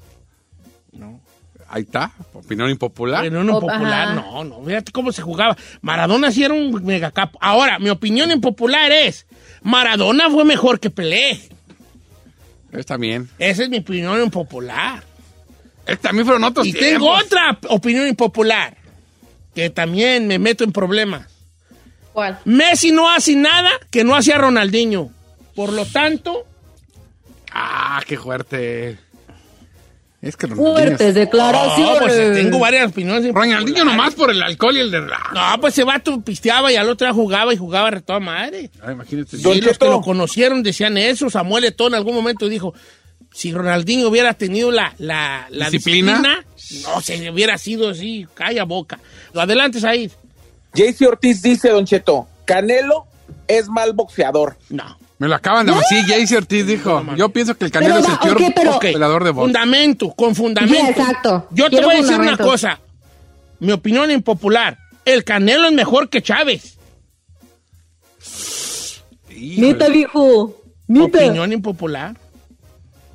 [0.93, 1.21] No.
[1.69, 3.31] Ahí está, opinión impopular.
[3.31, 4.15] No Oh, impopular, ajá.
[4.15, 4.65] no, no.
[4.65, 5.57] Fíjate cómo se jugaba.
[5.83, 7.39] Maradona sí era un megacapo.
[7.41, 9.25] Ahora, mi opinión impopular es:
[9.63, 11.41] Maradona fue mejor que Pelé.
[12.73, 13.29] Está bien.
[13.39, 15.03] Esa es mi opinión impopular.
[16.01, 16.91] También fueron otros Y tiempos.
[16.91, 18.77] tengo otra opinión impopular
[19.55, 21.27] que también me meto en problemas.
[22.13, 22.39] ¿Cuál?
[22.45, 25.11] Messi no hace nada que no hacía Ronaldinho.
[25.57, 26.47] Por lo tanto,
[27.53, 28.97] Ah, qué fuerte.
[30.23, 30.47] Es que.
[30.49, 32.01] Fuertes declaraciones.
[32.01, 33.33] no, pues tengo varias opiniones.
[33.35, 35.01] Ronaldinho nomás por el alcohol y el de...
[35.01, 38.71] No, pues ese vato pisteaba y al otro día jugaba y jugaba de toda madre.
[38.83, 39.39] Ay, imagínate.
[39.39, 41.31] Sí, los que lo conocieron decían eso.
[41.31, 42.75] Samuel Eto'o en algún momento dijo,
[43.33, 46.45] si Ronaldinho hubiera tenido la, la, la ¿Disciplina?
[46.55, 48.99] disciplina, no se hubiera sido así, calla boca.
[49.35, 50.11] Adelante, Said.
[50.75, 53.07] JC Ortiz dice, Don Cheto, Canelo
[53.49, 54.57] es mal boxeador.
[54.69, 54.99] No.
[55.21, 56.03] Me lo acaban de decir.
[56.07, 58.81] Jaycee Ortiz dijo, yo pienso que el Canelo Pero es el peor ok, pero- Ok,
[58.81, 59.35] peleador de.
[59.35, 60.75] Fundamento, con fundamento.
[60.83, 61.47] Sí, exacto.
[61.51, 62.81] Yo te voy a decir una cosa.
[63.59, 64.79] Mi opinión impopular.
[65.05, 66.79] El Canelo es mejor que Chávez.
[69.29, 70.59] Neta, viejo.
[70.89, 71.19] Neta.
[71.19, 72.17] Opinión impopular.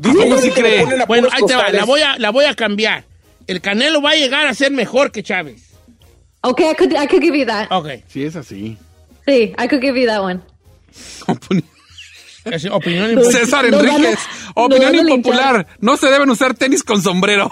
[0.04, 0.86] ¿Cómo sí cree?
[1.08, 3.04] Bueno, ahí te va, la voy, a, la voy a cambiar.
[3.48, 5.72] El Canelo va a llegar a ser mejor que Chávez.
[6.42, 7.66] Ok, I could, I could give you that.
[7.72, 7.88] Ok.
[8.08, 8.78] Sí, es así.
[9.26, 10.42] Sí, I could give you that one.
[12.46, 13.42] Es opinión impopular.
[13.42, 15.68] César Enríquez, a- opinión impopular.
[15.80, 17.50] No se deben usar tenis con sombrero.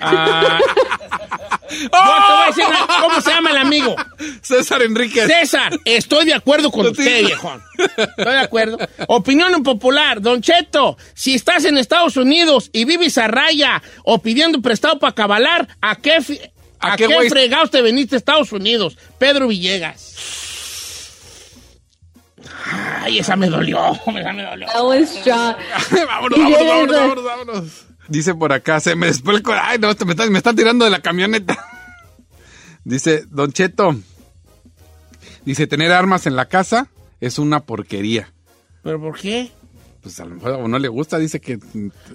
[0.00, 0.58] Ah,
[1.70, 3.94] yo te voy a decir una- cómo se llama el amigo.
[4.42, 5.26] César Enríquez.
[5.26, 7.62] César, estoy de acuerdo con usted, viejón.
[7.78, 8.78] Estoy de acuerdo.
[9.08, 10.20] Opinión impopular.
[10.20, 15.14] Don Cheto, si estás en Estados Unidos y vives a raya o pidiendo prestado para
[15.14, 16.40] cabalar, ¿a qué, fi-
[16.80, 18.96] ¿A ¿a qué qué, fregados te veniste a Estados Unidos?
[19.18, 20.14] Pedro Villegas.
[23.00, 23.92] Ay, esa me dolió.
[23.94, 24.66] Esa me dolió.
[24.66, 25.56] That was strong.
[26.06, 27.86] vámonos, vámonos, vámonos, vámonos, vámonos.
[28.08, 30.90] Dice por acá, se me después el Ay, no, me están, me están tirando de
[30.90, 31.56] la camioneta.
[32.84, 33.94] Dice, Don Cheto.
[35.44, 36.88] Dice, tener armas en la casa
[37.20, 38.32] es una porquería.
[38.82, 39.50] ¿Pero por qué?
[40.02, 41.58] Pues a lo mejor no le gusta, dice que...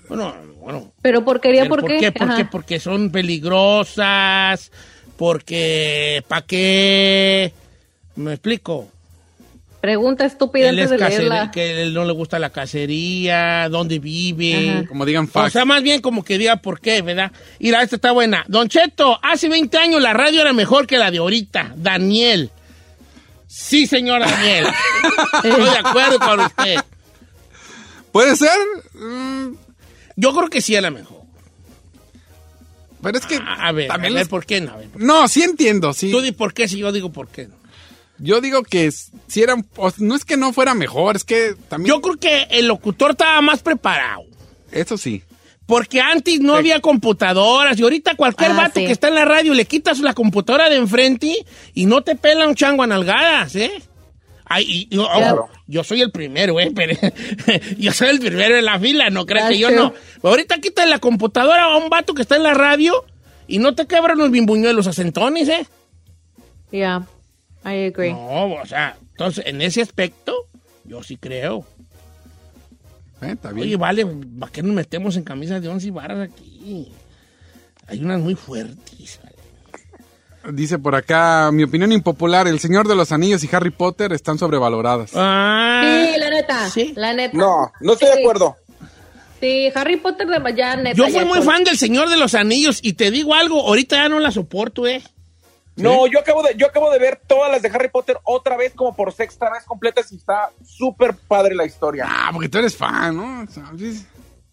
[0.08, 0.94] Bueno, bueno.
[1.02, 2.12] Pero porquería, ¿Pero ¿por qué?
[2.12, 2.38] ¿Por Ajá.
[2.38, 2.46] qué?
[2.46, 4.72] Porque son peligrosas,
[5.18, 6.24] porque...
[6.28, 7.54] ¿Para qué?
[8.16, 8.90] ¿Me explico?
[9.84, 11.52] Pregunta estúpida Él antes es de leerla.
[11.52, 14.70] que él no le gusta la cacería, dónde vive.
[14.80, 14.88] Ajá.
[14.88, 15.52] Como digan O fax.
[15.52, 17.34] sea, más bien como que diga por qué, ¿verdad?
[17.60, 18.46] Mira, esta está buena.
[18.48, 21.74] Don Cheto, hace 20 años la radio era mejor que la de ahorita.
[21.76, 22.50] Daniel.
[23.46, 24.68] Sí, señor Daniel.
[25.44, 26.78] Estoy de acuerdo con usted.
[28.14, 28.58] ¿Puede ser?
[28.94, 29.56] Mm,
[30.16, 31.24] Yo creo que sí era mejor.
[33.02, 33.36] pero es que...
[33.36, 34.72] A, a ver, también a ver, les- ¿por qué no?
[34.72, 36.10] A ver, No, sí entiendo, sí.
[36.10, 37.56] Tú di por qué si yo digo por qué no.
[38.24, 39.66] Yo digo que si eran...
[39.76, 41.94] o- No es que no fuera mejor, es que también...
[41.94, 44.24] Yo creo que el locutor estaba más preparado.
[44.72, 45.24] Eso sí.
[45.66, 48.86] Porque antes no había computadoras y ahorita cualquier Ah, vato sí.
[48.86, 51.36] que está en la radio le quitas la computadora de enfrente
[51.74, 53.72] y no te pela un chango a nalgadas, ¿eh?
[54.46, 55.50] Ay, y- y- ojo, Claro.
[55.68, 56.72] yo soy el primero, ¿eh?
[56.76, 56.98] Pero,
[57.78, 59.94] yo soy el primero en la fila, no creas que yo no.
[60.22, 63.06] ahorita quitas la computadora a un vato que está en la radio
[63.48, 65.66] y no te quebran los bimbuñuelos acentones, ¿eh?
[66.72, 67.06] Yeah,
[67.66, 68.14] I agree.
[68.14, 70.48] No, o sea, entonces en ese aspecto
[70.84, 71.66] yo sí creo.
[73.22, 73.68] Eh, está bien.
[73.68, 74.06] Oye, vale,
[74.40, 76.92] ¿para qué nos metemos en camisas de once varas aquí?
[77.88, 79.20] Hay unas muy fuertes.
[79.24, 79.34] vale.
[80.56, 84.38] Dice por acá, mi opinión impopular, El Señor de los Anillos y Harry Potter están
[84.38, 85.12] sobrevaloradas.
[85.16, 85.82] Ah,
[86.14, 86.70] Sí, la neta.
[86.70, 86.94] ¿Sí?
[86.98, 87.38] La neta.
[87.38, 88.58] No, no estoy de acuerdo.
[89.40, 90.96] Sí, Harry Potter de ya neta.
[90.96, 94.10] Yo fui muy fan del Señor de los Anillos y te digo algo, ahorita ya
[94.10, 95.02] no la soporto, ¿eh?
[95.76, 98.74] No, yo acabo de, yo acabo de ver todas las de Harry Potter otra vez,
[98.76, 102.06] como por sexta vez completas, y está súper padre la historia.
[102.08, 103.52] Ah, porque tú eres fan, ¿no?
[103.52, 104.06] ¿Sabes?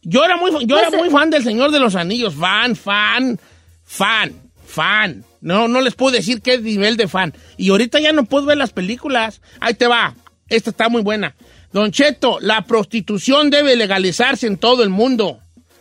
[0.02, 2.34] Yo era muy, yo era muy fan del Señor de los Anillos.
[2.34, 3.38] Fan, fan,
[3.84, 5.24] fan, fan.
[5.42, 7.34] No, no les puedo decir qué nivel de fan.
[7.58, 9.42] Y ahorita ya no puedo ver las películas.
[9.60, 10.14] Ahí te va.
[10.48, 11.36] Esta está muy buena.
[11.72, 15.40] Don Cheto, la prostitución debe legalizarse en todo el mundo.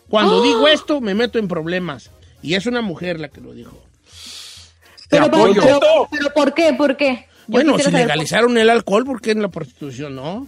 [0.09, 0.43] Cuando ¡Ah!
[0.43, 2.11] digo esto, me meto en problemas.
[2.41, 3.88] Y es una mujer la que lo dijo.
[5.09, 5.61] Pero, por- apoyo.
[5.63, 6.73] pero- pero ¿por qué?
[6.73, 7.25] ¿Por qué?
[7.25, 10.47] Yo Bueno, si legalizaron el alcohol, ¿por qué en la prostitución no?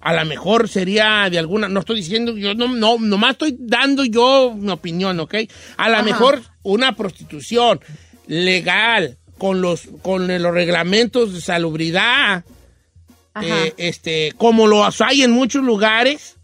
[0.00, 4.04] A lo mejor sería de alguna, no estoy diciendo, yo no, no, nomás estoy dando
[4.04, 5.34] yo mi opinión, ¿ok?
[5.76, 7.80] A lo mejor una prostitución
[8.26, 12.44] legal, con los, con los reglamentos de salubridad,
[13.42, 16.36] eh, este, como los hay en muchos lugares,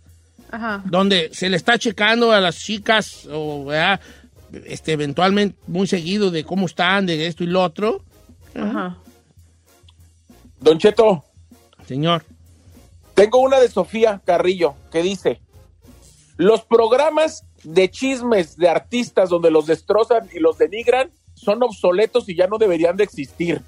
[0.50, 0.82] Ajá.
[0.86, 4.00] donde se le está checando a las chicas, o, ¿verdad?
[4.66, 8.02] Este, eventualmente muy seguido de cómo están, de esto y lo otro.
[8.54, 8.96] Ajá.
[10.60, 11.24] Don Cheto.
[11.86, 12.24] Señor.
[13.14, 15.40] Tengo una de Sofía Carrillo que dice,
[16.36, 22.36] los programas de chismes de artistas donde los destrozan y los denigran son obsoletos y
[22.36, 23.62] ya no deberían de existir.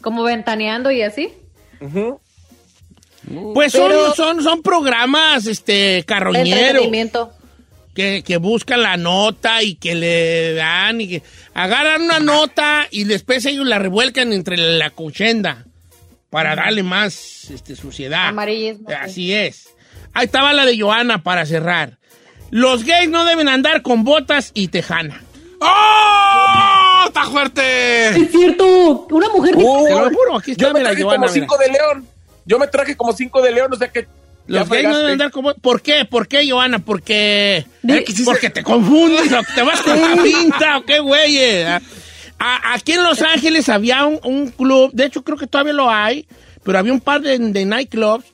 [0.00, 1.32] Como ventaneando y así.
[3.54, 7.32] Pues son, Pero- son, son programas este carroñeros Entretenimiento.
[7.98, 11.22] Que, que buscan la nota y que le dan y que
[11.52, 15.64] agarran una nota y después ellos la revuelcan entre la cochenda
[16.30, 18.28] para darle más este, suciedad.
[18.28, 18.88] Amarillismo.
[19.00, 19.70] Así es.
[20.14, 21.98] Ahí estaba la de Joana para cerrar.
[22.52, 25.20] Los gays no deben andar con botas y tejana.
[25.60, 27.02] ¡Oh!
[27.08, 28.10] ¡Está fuerte!
[28.10, 29.08] Es cierto.
[29.10, 31.32] Una mujer dijo Uy, Te lo juro, aquí está, yo me mira, traje Joana, como
[31.32, 31.42] mira.
[31.42, 32.08] cinco de león.
[32.44, 34.06] Yo me traje como cinco de león, o sea que...
[34.48, 35.60] Los gays no deben andar botas.
[35.60, 36.04] ¿Por qué?
[36.04, 36.78] ¿Por qué, Joana?
[36.80, 37.64] Porque...
[37.88, 41.36] Eh, Porque te confundes o que te vas con la pinta o qué güey.
[41.38, 41.78] eh.
[42.38, 46.26] Aquí en Los Ángeles había un, un club, de hecho creo que todavía lo hay,
[46.62, 48.24] pero había un par de, de nightclubs,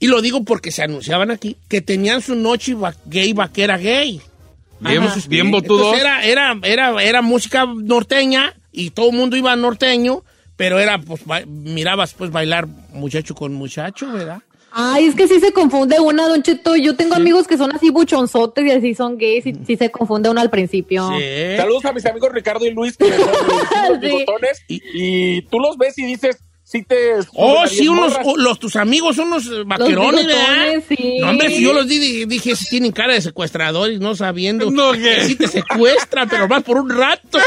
[0.00, 4.20] y lo digo porque se anunciaban aquí, que tenían su noche va- gay vaquera gay.
[4.80, 5.18] Bien, Ajá.
[5.28, 5.94] bien botudos.
[5.96, 10.22] Entonces era, era, era, era música norteña y todo el mundo iba norteño,
[10.56, 14.42] pero era, pues, ba- mirabas pues bailar muchacho con muchacho, ¿verdad?
[14.78, 16.76] Ay, es que sí se confunde una, Don Cheto.
[16.76, 20.28] Yo tengo amigos que son así buchonzotes y así son gays y sí se confunde
[20.28, 21.08] uno al principio.
[21.56, 23.30] Saludos a mis amigos Ricardo y Luis, que son los
[24.00, 24.06] Sí.
[24.06, 27.12] bigotones, y tú los ves y dices, sí te...
[27.34, 30.82] Oh, sí, unos, los, tus amigos son unos eh, vaquerones, ¿verdad?
[30.86, 31.18] sí.
[31.20, 34.70] No, hombre, si yo los di, di- dije, si tienen cara de secuestradores, no sabiendo
[34.70, 35.24] No, que ¿qué?
[35.24, 37.38] sí te secuestran, pero más por un rato.